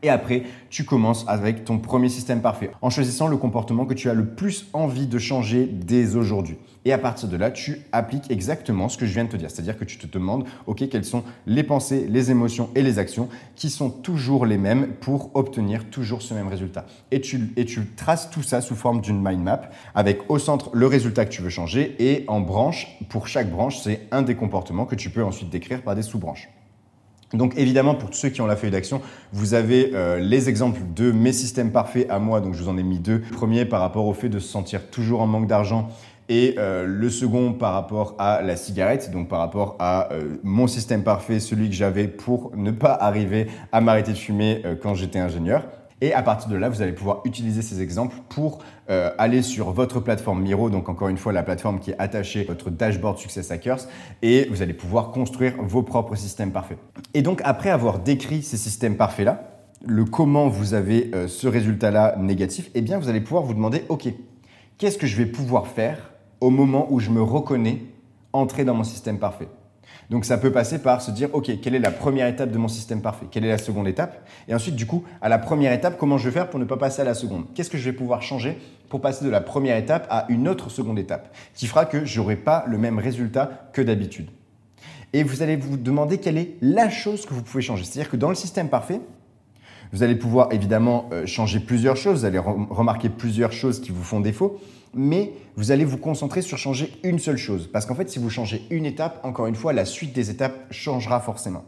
et 0.03 0.09
après, 0.09 0.43
tu 0.69 0.83
commences 0.83 1.25
avec 1.27 1.63
ton 1.63 1.79
premier 1.79 2.09
système 2.09 2.41
parfait 2.41 2.71
en 2.81 2.89
choisissant 2.89 3.27
le 3.27 3.37
comportement 3.37 3.85
que 3.85 3.93
tu 3.93 4.09
as 4.09 4.13
le 4.13 4.25
plus 4.25 4.67
envie 4.73 5.07
de 5.07 5.17
changer 5.17 5.65
dès 5.65 6.15
aujourd'hui. 6.15 6.57
Et 6.85 6.91
à 6.91 6.97
partir 6.97 7.29
de 7.29 7.37
là, 7.37 7.49
tu 7.49 7.79
appliques 7.93 8.29
exactement 8.29 8.89
ce 8.89 8.97
que 8.97 9.05
je 9.05 9.13
viens 9.13 9.23
de 9.23 9.29
te 9.29 9.37
dire. 9.37 9.49
C'est-à-dire 9.49 9.77
que 9.77 9.85
tu 9.85 9.97
te 9.97 10.05
demandes, 10.05 10.43
OK, 10.67 10.87
quelles 10.89 11.05
sont 11.05 11.23
les 11.47 11.63
pensées, 11.63 12.05
les 12.09 12.29
émotions 12.29 12.69
et 12.75 12.81
les 12.81 12.99
actions 12.99 13.29
qui 13.55 13.69
sont 13.69 13.89
toujours 13.89 14.45
les 14.45 14.57
mêmes 14.57 14.87
pour 14.99 15.31
obtenir 15.35 15.89
toujours 15.89 16.21
ce 16.21 16.33
même 16.33 16.49
résultat. 16.49 16.85
Et 17.11 17.21
tu, 17.21 17.53
et 17.55 17.63
tu 17.63 17.85
traces 17.95 18.29
tout 18.29 18.43
ça 18.43 18.59
sous 18.59 18.75
forme 18.75 18.99
d'une 18.99 19.23
mind 19.23 19.41
map 19.41 19.61
avec 19.95 20.29
au 20.29 20.39
centre 20.39 20.71
le 20.73 20.87
résultat 20.87 21.25
que 21.25 21.31
tu 21.31 21.41
veux 21.41 21.49
changer 21.49 21.95
et 21.99 22.25
en 22.27 22.41
branche, 22.41 22.97
pour 23.07 23.27
chaque 23.27 23.49
branche, 23.49 23.79
c'est 23.79 24.01
un 24.11 24.21
des 24.21 24.35
comportements 24.35 24.85
que 24.85 24.95
tu 24.95 25.09
peux 25.09 25.23
ensuite 25.23 25.49
décrire 25.49 25.81
par 25.81 25.95
des 25.95 26.01
sous-branches. 26.01 26.49
Donc 27.33 27.53
évidemment, 27.57 27.95
pour 27.95 28.09
tous 28.09 28.17
ceux 28.17 28.29
qui 28.29 28.41
ont 28.41 28.45
la 28.45 28.55
feuille 28.55 28.71
d'action, 28.71 29.01
vous 29.31 29.53
avez 29.53 29.91
euh, 29.93 30.19
les 30.19 30.49
exemples 30.49 30.81
de 30.95 31.11
mes 31.11 31.33
systèmes 31.33 31.71
parfaits 31.71 32.09
à 32.09 32.19
moi. 32.19 32.41
Donc 32.41 32.53
je 32.53 32.63
vous 32.63 32.69
en 32.69 32.77
ai 32.77 32.83
mis 32.83 32.99
deux. 32.99 33.23
Le 33.29 33.35
premier 33.35 33.65
par 33.65 33.81
rapport 33.81 34.05
au 34.05 34.13
fait 34.13 34.29
de 34.29 34.39
se 34.39 34.47
sentir 34.47 34.89
toujours 34.89 35.21
en 35.21 35.27
manque 35.27 35.47
d'argent 35.47 35.89
et 36.29 36.55
euh, 36.57 36.85
le 36.85 37.09
second 37.09 37.53
par 37.53 37.73
rapport 37.73 38.15
à 38.17 38.41
la 38.41 38.55
cigarette, 38.55 39.11
donc 39.11 39.27
par 39.27 39.39
rapport 39.39 39.75
à 39.79 40.13
euh, 40.13 40.37
mon 40.43 40.67
système 40.67 41.03
parfait, 41.03 41.39
celui 41.39 41.69
que 41.69 41.75
j'avais 41.75 42.07
pour 42.07 42.51
ne 42.55 42.71
pas 42.71 42.93
arriver 42.93 43.47
à 43.71 43.81
m'arrêter 43.81 44.13
de 44.13 44.17
fumer 44.17 44.61
quand 44.81 44.93
j'étais 44.93 45.19
ingénieur. 45.19 45.63
Et 46.03 46.13
à 46.13 46.21
partir 46.21 46.49
de 46.49 46.57
là, 46.57 46.67
vous 46.67 46.81
allez 46.81 46.91
pouvoir 46.91 47.21
utiliser 47.23 47.61
ces 47.61 47.81
exemples 47.81 48.17
pour 48.27 48.59
euh, 48.89 49.11
aller 49.17 49.41
sur 49.41 49.71
votre 49.71 50.01
plateforme 50.01 50.41
Miro, 50.41 50.69
donc 50.69 50.89
encore 50.89 51.07
une 51.07 51.17
fois 51.17 51.31
la 51.31 51.43
plateforme 51.43 51.79
qui 51.79 51.91
est 51.91 51.95
attachée 51.97 52.41
à 52.41 52.43
votre 52.43 52.69
dashboard 52.69 53.17
Success 53.17 53.51
Hackers, 53.51 53.87
et 54.21 54.49
vous 54.51 54.61
allez 54.61 54.73
pouvoir 54.73 55.11
construire 55.11 55.53
vos 55.63 55.81
propres 55.81 56.15
systèmes 56.15 56.51
parfaits. 56.51 56.77
Et 57.13 57.21
donc 57.21 57.39
après 57.45 57.69
avoir 57.69 57.99
décrit 57.99 58.43
ces 58.43 58.57
systèmes 58.57 58.97
parfaits-là, 58.97 59.61
le 59.85 60.03
comment 60.03 60.49
vous 60.49 60.73
avez 60.73 61.09
euh, 61.15 61.29
ce 61.29 61.47
résultat-là 61.47 62.17
négatif, 62.19 62.69
eh 62.75 62.81
bien 62.81 62.99
vous 62.99 63.07
allez 63.07 63.21
pouvoir 63.21 63.43
vous 63.43 63.53
demander, 63.53 63.85
OK, 63.87 64.09
qu'est-ce 64.77 64.97
que 64.97 65.07
je 65.07 65.15
vais 65.15 65.25
pouvoir 65.25 65.67
faire 65.67 66.11
au 66.41 66.49
moment 66.49 66.87
où 66.89 66.99
je 66.99 67.11
me 67.11 67.21
reconnais 67.21 67.81
entrer 68.33 68.65
dans 68.65 68.73
mon 68.73 68.83
système 68.83 69.19
parfait? 69.19 69.47
Donc 70.09 70.25
ça 70.25 70.37
peut 70.37 70.51
passer 70.51 70.79
par 70.79 71.01
se 71.01 71.11
dire, 71.11 71.29
OK, 71.33 71.51
quelle 71.61 71.75
est 71.75 71.79
la 71.79 71.91
première 71.91 72.27
étape 72.27 72.51
de 72.51 72.57
mon 72.57 72.67
système 72.67 73.01
parfait? 73.01 73.25
Quelle 73.31 73.45
est 73.45 73.49
la 73.49 73.57
seconde 73.57 73.87
étape? 73.87 74.27
Et 74.47 74.53
ensuite, 74.53 74.75
du 74.75 74.85
coup, 74.85 75.03
à 75.21 75.29
la 75.29 75.37
première 75.37 75.71
étape, 75.71 75.97
comment 75.97 76.17
je 76.17 76.25
vais 76.29 76.33
faire 76.33 76.49
pour 76.49 76.59
ne 76.59 76.65
pas 76.65 76.77
passer 76.77 77.01
à 77.01 77.05
la 77.05 77.13
seconde? 77.13 77.45
Qu'est-ce 77.55 77.69
que 77.69 77.77
je 77.77 77.85
vais 77.85 77.93
pouvoir 77.93 78.21
changer 78.21 78.57
pour 78.89 79.01
passer 79.01 79.25
de 79.25 79.29
la 79.29 79.41
première 79.41 79.77
étape 79.77 80.07
à 80.09 80.25
une 80.29 80.47
autre 80.47 80.69
seconde 80.69 80.99
étape 80.99 81.33
qui 81.55 81.67
fera 81.67 81.85
que 81.85 82.05
je 82.05 82.19
n'aurai 82.19 82.35
pas 82.35 82.65
le 82.67 82.77
même 82.77 82.99
résultat 82.99 83.69
que 83.73 83.81
d'habitude? 83.81 84.29
Et 85.13 85.23
vous 85.23 85.41
allez 85.41 85.55
vous 85.55 85.77
demander 85.77 86.17
quelle 86.17 86.37
est 86.37 86.55
la 86.61 86.89
chose 86.89 87.25
que 87.25 87.33
vous 87.33 87.43
pouvez 87.43 87.61
changer. 87.61 87.83
C'est-à-dire 87.83 88.11
que 88.11 88.17
dans 88.17 88.29
le 88.29 88.35
système 88.35 88.69
parfait, 88.69 88.99
vous 89.91 90.01
allez 90.01 90.15
pouvoir 90.15 90.51
évidemment 90.51 91.07
euh, 91.13 91.27
changer 91.27 91.59
plusieurs 91.59 91.95
choses, 91.95 92.21
vous 92.21 92.25
allez 92.25 92.39
remarquer 92.39 93.09
plusieurs 93.09 93.51
choses 93.51 93.79
qui 93.79 93.91
vous 93.91 94.03
font 94.03 94.19
défaut, 94.19 94.59
mais 94.93 95.33
vous 95.55 95.71
allez 95.71 95.85
vous 95.85 95.97
concentrer 95.97 96.41
sur 96.41 96.57
changer 96.57 96.91
une 97.03 97.19
seule 97.19 97.37
chose. 97.37 97.69
Parce 97.71 97.85
qu'en 97.85 97.95
fait, 97.95 98.09
si 98.09 98.19
vous 98.19 98.29
changez 98.29 98.63
une 98.69 98.85
étape, 98.85 99.19
encore 99.23 99.47
une 99.47 99.55
fois, 99.55 99.73
la 99.73 99.85
suite 99.85 100.13
des 100.13 100.29
étapes 100.29 100.71
changera 100.71 101.19
forcément. 101.19 101.65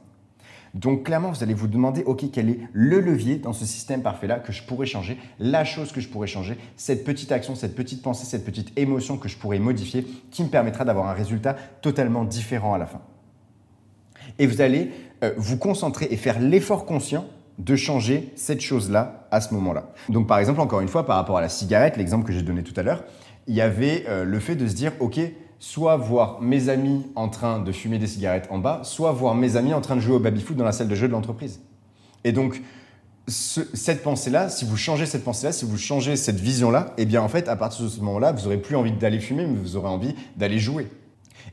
Donc 0.75 1.03
clairement, 1.05 1.31
vous 1.31 1.41
allez 1.41 1.53
vous 1.53 1.67
demander, 1.67 2.03
OK, 2.03 2.25
quel 2.33 2.49
est 2.49 2.59
le 2.73 2.99
levier 2.99 3.37
dans 3.37 3.53
ce 3.53 3.65
système 3.65 4.01
parfait-là 4.01 4.39
que 4.39 4.51
je 4.51 4.61
pourrais 4.61 4.85
changer, 4.85 5.17
la 5.39 5.63
chose 5.63 5.93
que 5.93 6.01
je 6.01 6.09
pourrais 6.09 6.27
changer, 6.27 6.57
cette 6.75 7.05
petite 7.05 7.31
action, 7.31 7.55
cette 7.55 7.75
petite 7.75 8.01
pensée, 8.01 8.25
cette 8.25 8.43
petite 8.43 8.77
émotion 8.77 9.17
que 9.17 9.29
je 9.29 9.37
pourrais 9.37 9.59
modifier 9.59 10.05
qui 10.31 10.43
me 10.43 10.49
permettra 10.49 10.83
d'avoir 10.83 11.07
un 11.07 11.13
résultat 11.13 11.55
totalement 11.81 12.25
différent 12.25 12.73
à 12.73 12.77
la 12.77 12.87
fin. 12.87 13.01
Et 14.37 14.47
vous 14.47 14.59
allez 14.59 14.91
euh, 15.23 15.33
vous 15.37 15.57
concentrer 15.57 16.07
et 16.11 16.17
faire 16.17 16.41
l'effort 16.41 16.85
conscient 16.85 17.25
de 17.57 17.75
changer 17.75 18.31
cette 18.35 18.61
chose-là 18.61 19.27
à 19.31 19.41
ce 19.41 19.53
moment-là. 19.53 19.91
Donc 20.09 20.27
par 20.27 20.39
exemple, 20.39 20.59
encore 20.59 20.81
une 20.81 20.87
fois, 20.87 21.05
par 21.05 21.15
rapport 21.15 21.37
à 21.37 21.41
la 21.41 21.49
cigarette, 21.49 21.97
l'exemple 21.97 22.25
que 22.25 22.33
j'ai 22.33 22.41
donné 22.41 22.63
tout 22.63 22.73
à 22.77 22.83
l'heure, 22.83 23.03
il 23.47 23.55
y 23.55 23.61
avait 23.61 24.05
euh, 24.07 24.23
le 24.23 24.39
fait 24.39 24.55
de 24.55 24.67
se 24.67 24.73
dire, 24.73 24.91
OK, 24.99 25.19
soit 25.59 25.95
voir 25.97 26.41
mes 26.41 26.69
amis 26.69 27.05
en 27.15 27.29
train 27.29 27.59
de 27.59 27.71
fumer 27.71 27.97
des 27.97 28.07
cigarettes 28.07 28.47
en 28.49 28.57
bas, 28.57 28.81
soit 28.83 29.11
voir 29.11 29.35
mes 29.35 29.55
amis 29.55 29.73
en 29.73 29.81
train 29.81 29.95
de 29.95 30.01
jouer 30.01 30.15
au 30.15 30.19
baby-foot 30.19 30.57
dans 30.57 30.65
la 30.65 30.71
salle 30.71 30.87
de 30.87 30.95
jeu 30.95 31.07
de 31.07 31.13
l'entreprise. 31.13 31.61
Et 32.23 32.31
donc, 32.31 32.61
cette 33.27 34.03
pensée-là, 34.03 34.49
si 34.49 34.65
vous 34.65 34.77
changez 34.77 35.05
cette 35.05 35.23
pensée-là, 35.23 35.51
si 35.51 35.65
vous 35.65 35.77
changez 35.77 36.15
cette 36.15 36.39
vision-là, 36.39 36.93
eh 36.97 37.05
bien 37.05 37.21
en 37.21 37.29
fait, 37.29 37.47
à 37.47 37.55
partir 37.55 37.85
de 37.85 37.89
ce 37.89 37.99
moment-là, 38.01 38.31
vous 38.33 38.43
n'aurez 38.43 38.57
plus 38.57 38.75
envie 38.75 38.91
d'aller 38.91 39.19
fumer, 39.19 39.47
mais 39.47 39.57
vous 39.57 39.77
aurez 39.77 39.87
envie 39.87 40.13
d'aller 40.35 40.59
jouer 40.59 40.87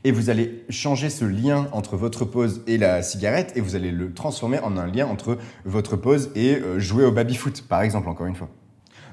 et 0.03 0.11
vous 0.11 0.29
allez 0.29 0.63
changer 0.69 1.09
ce 1.09 1.25
lien 1.25 1.67
entre 1.71 1.97
votre 1.97 2.25
pause 2.25 2.61
et 2.67 2.77
la 2.77 3.03
cigarette 3.03 3.53
et 3.55 3.61
vous 3.61 3.75
allez 3.75 3.91
le 3.91 4.13
transformer 4.13 4.59
en 4.59 4.77
un 4.77 4.87
lien 4.87 5.07
entre 5.07 5.37
votre 5.65 5.95
pause 5.95 6.31
et 6.35 6.55
euh, 6.55 6.79
jouer 6.79 7.05
au 7.05 7.11
baby-foot, 7.11 7.65
par 7.67 7.81
exemple, 7.81 8.09
encore 8.09 8.27
une 8.27 8.35
fois. 8.35 8.49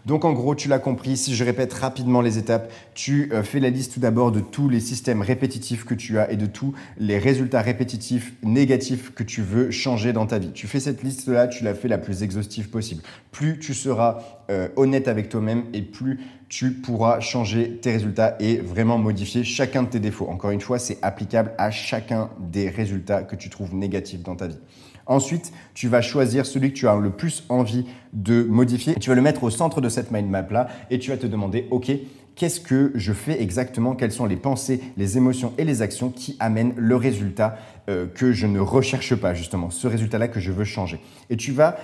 Donc 0.07 0.25
en 0.25 0.33
gros, 0.33 0.55
tu 0.55 0.69
l'as 0.69 0.79
compris, 0.79 1.17
si 1.17 1.35
je 1.35 1.45
répète 1.45 1.73
rapidement 1.73 2.21
les 2.21 2.39
étapes, 2.39 2.73
tu 2.95 3.31
euh, 3.33 3.43
fais 3.43 3.61
la 3.61 3.71
liste 3.71 3.95
tout 3.95 4.01
d'abord 4.01 4.33
de 4.33 4.41
tous 4.41 4.69
les 4.69 4.81
systèmes 4.81 5.23
répétitifs 5.23 5.85
que 5.85 5.95
tu 5.95 6.19
as 6.19 6.31
et 6.31 6.37
de 6.37 6.47
tous 6.47 6.75
les 6.99 7.19
résultats 7.19 7.61
répétitifs 7.61 8.35
négatifs 8.43 9.13
que 9.15 9.23
tu 9.23 9.43
veux 9.43 9.71
changer 9.71 10.13
dans 10.13 10.27
ta 10.27 10.39
vie. 10.39 10.53
Tu 10.53 10.67
fais 10.67 10.81
cette 10.81 11.03
liste-là, 11.03 11.49
tu 11.49 11.65
la 11.65 11.75
fais 11.75 11.89
la 11.89 11.99
plus 11.99 12.23
exhaustive 12.23 12.71
possible. 12.71 13.03
Plus 13.31 13.59
tu 13.59 13.75
seras 13.75 14.19
euh, 14.51 14.69
honnête 14.77 15.09
avec 15.09 15.29
toi-même 15.29 15.65
et 15.75 15.83
plus 15.83 16.21
tu 16.51 16.73
pourras 16.73 17.21
changer 17.21 17.77
tes 17.77 17.93
résultats 17.93 18.37
et 18.41 18.57
vraiment 18.59 18.99
modifier 18.99 19.45
chacun 19.45 19.85
de 19.85 19.89
tes 19.89 20.01
défauts. 20.01 20.27
Encore 20.29 20.51
une 20.51 20.61
fois, 20.61 20.81
c'est 20.81 20.99
applicable 21.01 21.53
à 21.59 21.71
chacun 21.71 22.29
des 22.41 22.69
résultats 22.69 23.23
que 23.23 23.37
tu 23.37 23.49
trouves 23.49 23.73
négatifs 23.73 24.23
dans 24.25 24.35
ta 24.35 24.49
vie. 24.49 24.59
Ensuite, 25.07 25.53
tu 25.75 25.87
vas 25.87 26.03
choisir 26.03 26.45
celui 26.45 26.73
que 26.73 26.77
tu 26.77 26.89
as 26.89 26.97
le 26.97 27.11
plus 27.11 27.45
envie 27.49 27.87
de 28.13 28.43
modifier. 28.43 28.97
Tu 28.97 29.11
vas 29.11 29.15
le 29.15 29.23
mettre 29.23 29.45
au 29.45 29.51
centre 29.51 29.81
de 29.81 29.89
cette 29.89 30.11
mind 30.11 30.29
map 30.29 30.47
là 30.51 30.67
et 30.91 30.99
tu 30.99 31.11
vas 31.11 31.17
te 31.17 31.27
demander, 31.27 31.69
OK, 31.71 31.93
qu'est-ce 32.35 32.61
que 32.61 32.91
je 32.97 33.13
fais 33.13 33.41
exactement? 33.41 33.95
Quelles 33.95 34.13
sont 34.13 34.27
les 34.27 34.37
pensées, 34.37 34.81
les 34.97 35.17
émotions 35.17 35.53
et 35.57 35.65
les 35.65 35.83
actions 35.83 36.11
qui 36.11 36.37
amènent 36.41 36.75
le 36.77 36.97
résultat 36.97 37.59
euh, 37.89 38.09
que 38.13 38.33
je 38.33 38.49
ne 38.49 38.59
recherche 38.59 39.15
pas 39.15 39.35
justement, 39.35 39.71
ce 39.71 39.87
résultat-là 39.87 40.27
que 40.27 40.41
je 40.41 40.51
veux 40.51 40.65
changer? 40.65 41.01
Et 41.29 41.37
tu 41.37 41.53
vas, 41.53 41.77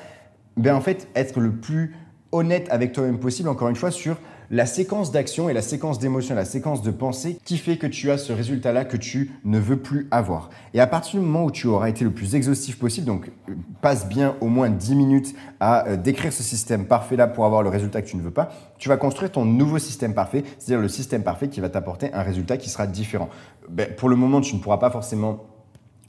ben 0.57 0.74
en 0.74 0.81
fait, 0.81 1.07
être 1.14 1.38
le 1.38 1.52
plus 1.52 1.94
honnête 2.33 2.66
avec 2.70 2.92
toi-même 2.92 3.20
possible, 3.20 3.48
encore 3.48 3.68
une 3.68 3.76
fois, 3.76 3.92
sur 3.92 4.18
la 4.50 4.66
séquence 4.66 5.12
d'action 5.12 5.48
et 5.48 5.52
la 5.52 5.62
séquence 5.62 5.98
d'émotion, 5.98 6.35
la 6.35 6.44
séquence 6.44 6.82
de 6.82 6.90
pensée 6.90 7.38
qui 7.44 7.59
fait 7.59 7.76
que 7.76 7.87
tu 7.87 8.11
as 8.11 8.18
ce 8.18 8.32
résultat-là 8.32 8.85
que 8.85 8.96
tu 8.96 9.32
ne 9.44 9.59
veux 9.59 9.78
plus 9.78 10.06
avoir. 10.11 10.50
Et 10.74 10.80
à 10.80 10.87
partir 10.87 11.20
du 11.20 11.26
moment 11.26 11.44
où 11.44 11.50
tu 11.50 11.66
auras 11.66 11.88
été 11.88 12.04
le 12.04 12.11
plus 12.11 12.35
exhaustif 12.35 12.78
possible, 12.78 13.06
donc 13.06 13.30
euh, 13.48 13.54
passe 13.80 14.09
bien 14.09 14.37
au 14.40 14.46
moins 14.46 14.70
10 14.70 14.94
minutes 14.94 15.35
à 15.61 15.88
euh, 15.88 15.96
décrire 15.96 16.32
ce 16.32 16.42
système 16.42 16.87
parfait-là 16.87 17.26
pour 17.26 17.44
avoir 17.44 17.62
le 17.62 17.68
résultat 17.68 18.02
que 18.02 18.09
tu 18.09 18.16
ne 18.16 18.22
veux 18.22 18.30
pas, 18.30 18.50
tu 18.78 18.88
vas 18.88 18.96
construire 18.96 19.32
ton 19.32 19.44
nouveau 19.44 19.78
système 19.78 20.14
parfait, 20.14 20.44
c'est-à-dire 20.59 20.80
le 20.80 20.88
système 20.88 21.22
parfait 21.22 21.48
qui 21.48 21.61
va 21.61 21.68
t'apporter 21.68 22.12
un 22.12 22.22
résultat 22.22 22.56
qui 22.56 22.70
sera 22.70 22.87
différent. 22.87 23.28
Ben, 23.68 23.94
pour 23.94 24.09
le 24.09 24.16
moment, 24.16 24.40
tu 24.40 24.54
ne 24.54 24.61
pourras 24.61 24.78
pas 24.78 24.90
forcément 24.90 25.44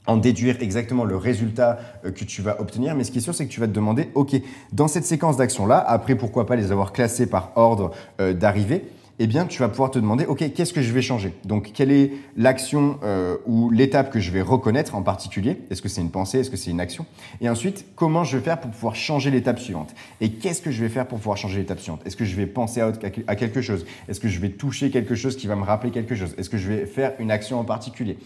en 0.08 0.16
déduire 0.16 0.56
exactement 0.60 1.04
le 1.04 1.16
résultat 1.16 1.78
euh, 2.04 2.10
que 2.10 2.24
tu 2.24 2.42
vas 2.42 2.60
obtenir. 2.60 2.96
Mais 2.96 3.04
ce 3.04 3.12
qui 3.12 3.18
est 3.18 3.20
sûr, 3.20 3.34
c'est 3.34 3.46
que 3.46 3.52
tu 3.52 3.60
vas 3.60 3.68
te 3.68 3.72
demander, 3.72 4.08
OK, 4.14 4.34
dans 4.72 4.88
cette 4.88 5.04
séquence 5.04 5.36
d'actions-là, 5.36 5.78
après 5.78 6.16
pourquoi 6.16 6.46
pas 6.46 6.56
les 6.56 6.72
avoir 6.72 6.92
classées 6.92 7.28
par 7.28 7.52
ordre 7.54 7.92
euh, 8.20 8.32
d'arrivée, 8.32 8.84
eh 9.20 9.26
bien, 9.26 9.46
tu 9.46 9.58
vas 9.58 9.68
pouvoir 9.68 9.90
te 9.90 9.98
demander, 9.98 10.24
OK, 10.26 10.52
qu'est-ce 10.54 10.72
que 10.72 10.80
je 10.80 10.92
vais 10.92 11.02
changer? 11.02 11.34
Donc, 11.44 11.72
quelle 11.74 11.90
est 11.90 12.12
l'action 12.36 13.00
euh, 13.02 13.36
ou 13.46 13.68
l'étape 13.68 14.12
que 14.12 14.20
je 14.20 14.30
vais 14.30 14.42
reconnaître 14.42 14.94
en 14.94 15.02
particulier? 15.02 15.58
Est-ce 15.70 15.82
que 15.82 15.88
c'est 15.88 16.00
une 16.00 16.12
pensée? 16.12 16.38
Est-ce 16.38 16.50
que 16.50 16.56
c'est 16.56 16.70
une 16.70 16.80
action? 16.80 17.04
Et 17.40 17.48
ensuite, 17.48 17.84
comment 17.96 18.22
je 18.22 18.36
vais 18.38 18.44
faire 18.44 18.60
pour 18.60 18.70
pouvoir 18.70 18.94
changer 18.94 19.32
l'étape 19.32 19.58
suivante? 19.58 19.92
Et 20.20 20.30
qu'est-ce 20.30 20.62
que 20.62 20.70
je 20.70 20.80
vais 20.80 20.88
faire 20.88 21.06
pour 21.06 21.18
pouvoir 21.18 21.36
changer 21.36 21.58
l'étape 21.58 21.80
suivante? 21.80 22.00
Est-ce 22.06 22.16
que 22.16 22.24
je 22.24 22.36
vais 22.36 22.46
penser 22.46 22.80
à, 22.80 22.92
à 23.26 23.34
quelque 23.34 23.60
chose? 23.60 23.86
Est-ce 24.08 24.20
que 24.20 24.28
je 24.28 24.38
vais 24.38 24.50
toucher 24.50 24.90
quelque 24.90 25.16
chose 25.16 25.36
qui 25.36 25.48
va 25.48 25.56
me 25.56 25.64
rappeler 25.64 25.90
quelque 25.90 26.14
chose? 26.14 26.36
Est-ce 26.38 26.48
que 26.48 26.56
je 26.56 26.68
vais 26.68 26.86
faire 26.86 27.14
une 27.18 27.32
action 27.32 27.58
en 27.58 27.64
particulier? 27.64 28.18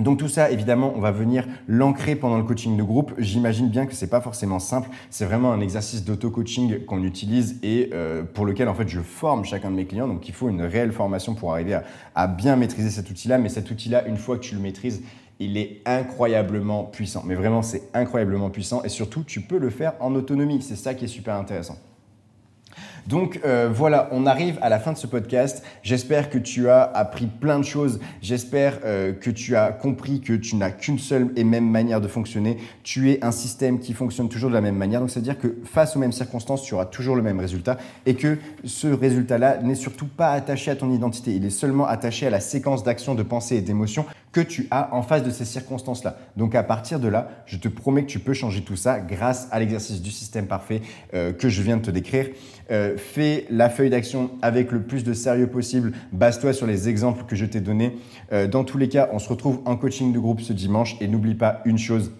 Donc 0.00 0.18
tout 0.18 0.28
ça, 0.28 0.50
évidemment, 0.50 0.92
on 0.96 1.00
va 1.00 1.10
venir 1.10 1.46
l'ancrer 1.68 2.16
pendant 2.16 2.38
le 2.38 2.44
coaching 2.44 2.76
de 2.76 2.82
groupe. 2.82 3.12
J'imagine 3.18 3.68
bien 3.68 3.86
que 3.86 3.94
c'est 3.94 4.08
pas 4.08 4.20
forcément 4.20 4.58
simple. 4.58 4.88
C'est 5.10 5.24
vraiment 5.24 5.52
un 5.52 5.60
exercice 5.60 6.04
d'auto-coaching 6.04 6.84
qu'on 6.86 7.04
utilise 7.04 7.58
et 7.62 7.90
euh, 7.92 8.22
pour 8.22 8.46
lequel 8.46 8.68
en 8.68 8.74
fait 8.74 8.88
je 8.88 9.00
forme 9.00 9.44
chacun 9.44 9.70
de 9.70 9.76
mes 9.76 9.86
clients. 9.86 10.08
Donc 10.08 10.28
il 10.28 10.34
faut 10.34 10.48
une 10.48 10.62
réelle 10.62 10.92
formation 10.92 11.34
pour 11.34 11.52
arriver 11.52 11.78
à, 12.14 12.26
bien 12.26 12.56
maîtriser 12.56 12.90
cet 12.90 13.10
outil-là. 13.10 13.38
Mais 13.38 13.48
cet 13.48 13.70
outil-là, 13.70 14.06
une 14.06 14.16
fois 14.16 14.36
que 14.36 14.42
tu 14.42 14.54
le 14.54 14.60
maîtrises, 14.60 15.02
il 15.38 15.56
est 15.56 15.82
incroyablement 15.84 16.84
puissant. 16.84 17.22
Mais 17.26 17.34
vraiment, 17.34 17.62
c'est 17.62 17.82
incroyablement 17.94 18.50
puissant 18.50 18.82
et 18.82 18.88
surtout, 18.88 19.22
tu 19.22 19.42
peux 19.42 19.58
le 19.58 19.70
faire 19.70 19.94
en 20.00 20.14
autonomie. 20.14 20.62
C'est 20.62 20.76
ça 20.76 20.94
qui 20.94 21.04
est 21.04 21.08
super 21.08 21.34
intéressant. 21.34 21.76
Donc 23.06 23.40
euh, 23.44 23.68
voilà, 23.72 24.08
on 24.12 24.26
arrive 24.26 24.58
à 24.62 24.68
la 24.68 24.78
fin 24.78 24.92
de 24.92 24.98
ce 24.98 25.06
podcast. 25.06 25.62
J'espère 25.82 26.30
que 26.30 26.38
tu 26.38 26.68
as 26.68 26.82
appris 26.82 27.26
plein 27.26 27.58
de 27.58 27.64
choses. 27.64 28.00
J'espère 28.22 28.78
euh, 28.84 29.12
que 29.12 29.30
tu 29.30 29.56
as 29.56 29.72
compris 29.72 30.20
que 30.20 30.32
tu 30.32 30.56
n'as 30.56 30.70
qu'une 30.70 30.98
seule 30.98 31.30
et 31.36 31.44
même 31.44 31.68
manière 31.68 32.00
de 32.00 32.08
fonctionner. 32.08 32.58
Tu 32.82 33.10
es 33.10 33.24
un 33.24 33.32
système 33.32 33.78
qui 33.78 33.92
fonctionne 33.92 34.28
toujours 34.28 34.50
de 34.50 34.54
la 34.54 34.60
même 34.60 34.76
manière. 34.76 35.00
Donc 35.00 35.10
c'est-à-dire 35.10 35.38
que 35.38 35.56
face 35.64 35.96
aux 35.96 35.98
mêmes 35.98 36.12
circonstances, 36.12 36.62
tu 36.62 36.74
auras 36.74 36.86
toujours 36.86 37.16
le 37.16 37.22
même 37.22 37.40
résultat 37.40 37.78
et 38.06 38.14
que 38.14 38.38
ce 38.64 38.88
résultat-là 38.88 39.58
n'est 39.62 39.74
surtout 39.74 40.06
pas 40.06 40.32
attaché 40.32 40.70
à 40.70 40.76
ton 40.76 40.92
identité. 40.92 41.34
Il 41.34 41.44
est 41.44 41.50
seulement 41.50 41.86
attaché 41.86 42.26
à 42.26 42.30
la 42.30 42.40
séquence 42.40 42.82
d'actions, 42.82 43.14
de 43.14 43.22
pensées 43.22 43.56
et 43.56 43.62
d'émotions 43.62 44.06
que 44.32 44.40
tu 44.40 44.68
as 44.70 44.94
en 44.94 45.02
face 45.02 45.22
de 45.22 45.30
ces 45.30 45.44
circonstances-là. 45.44 46.16
Donc 46.36 46.54
à 46.54 46.62
partir 46.62 47.00
de 47.00 47.08
là, 47.08 47.30
je 47.46 47.56
te 47.56 47.68
promets 47.68 48.02
que 48.02 48.10
tu 48.10 48.20
peux 48.20 48.32
changer 48.32 48.62
tout 48.62 48.76
ça 48.76 49.00
grâce 49.00 49.48
à 49.50 49.58
l'exercice 49.58 50.00
du 50.00 50.10
système 50.10 50.46
parfait 50.46 50.82
euh, 51.14 51.32
que 51.32 51.48
je 51.48 51.62
viens 51.62 51.76
de 51.76 51.82
te 51.82 51.90
décrire. 51.90 52.28
Euh, 52.70 52.96
fais 52.96 53.46
la 53.50 53.68
feuille 53.68 53.90
d'action 53.90 54.30
avec 54.42 54.70
le 54.70 54.82
plus 54.82 55.02
de 55.02 55.12
sérieux 55.12 55.48
possible. 55.48 55.92
Base-toi 56.12 56.52
sur 56.52 56.66
les 56.66 56.88
exemples 56.88 57.24
que 57.24 57.34
je 57.34 57.44
t'ai 57.44 57.60
donnés. 57.60 57.96
Euh, 58.32 58.46
dans 58.46 58.62
tous 58.62 58.78
les 58.78 58.88
cas, 58.88 59.08
on 59.12 59.18
se 59.18 59.28
retrouve 59.28 59.60
en 59.64 59.76
coaching 59.76 60.12
de 60.12 60.18
groupe 60.18 60.40
ce 60.40 60.52
dimanche 60.52 60.96
et 61.00 61.08
n'oublie 61.08 61.34
pas 61.34 61.60
une 61.64 61.78
chose, 61.78 62.12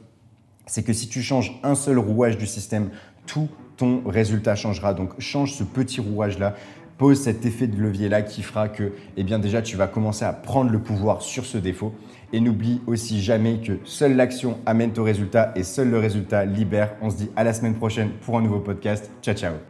c'est 0.66 0.82
que 0.82 0.92
si 0.92 1.08
tu 1.08 1.22
changes 1.22 1.60
un 1.62 1.74
seul 1.74 1.98
rouage 1.98 2.38
du 2.38 2.46
système, 2.46 2.90
tout 3.26 3.48
ton 3.76 4.02
résultat 4.06 4.56
changera. 4.56 4.92
Donc 4.92 5.18
change 5.18 5.54
ce 5.54 5.64
petit 5.64 6.00
rouage-là 6.00 6.54
pose 7.00 7.18
cet 7.18 7.46
effet 7.46 7.66
de 7.66 7.80
levier-là 7.80 8.20
qui 8.20 8.42
fera 8.42 8.68
que, 8.68 8.92
eh 9.16 9.24
bien 9.24 9.38
déjà, 9.38 9.62
tu 9.62 9.74
vas 9.74 9.86
commencer 9.86 10.26
à 10.26 10.34
prendre 10.34 10.70
le 10.70 10.78
pouvoir 10.80 11.22
sur 11.22 11.46
ce 11.46 11.56
défaut. 11.56 11.94
Et 12.34 12.40
n'oublie 12.40 12.82
aussi 12.86 13.22
jamais 13.22 13.58
que 13.58 13.78
seule 13.84 14.16
l'action 14.16 14.58
amène 14.66 14.92
au 14.98 15.02
résultat 15.02 15.50
et 15.56 15.62
seul 15.62 15.88
le 15.88 15.98
résultat 15.98 16.44
libère. 16.44 16.92
On 17.00 17.08
se 17.08 17.16
dit 17.16 17.30
à 17.36 17.42
la 17.42 17.54
semaine 17.54 17.74
prochaine 17.74 18.10
pour 18.20 18.36
un 18.36 18.42
nouveau 18.42 18.60
podcast. 18.60 19.10
Ciao, 19.22 19.34
ciao 19.34 19.69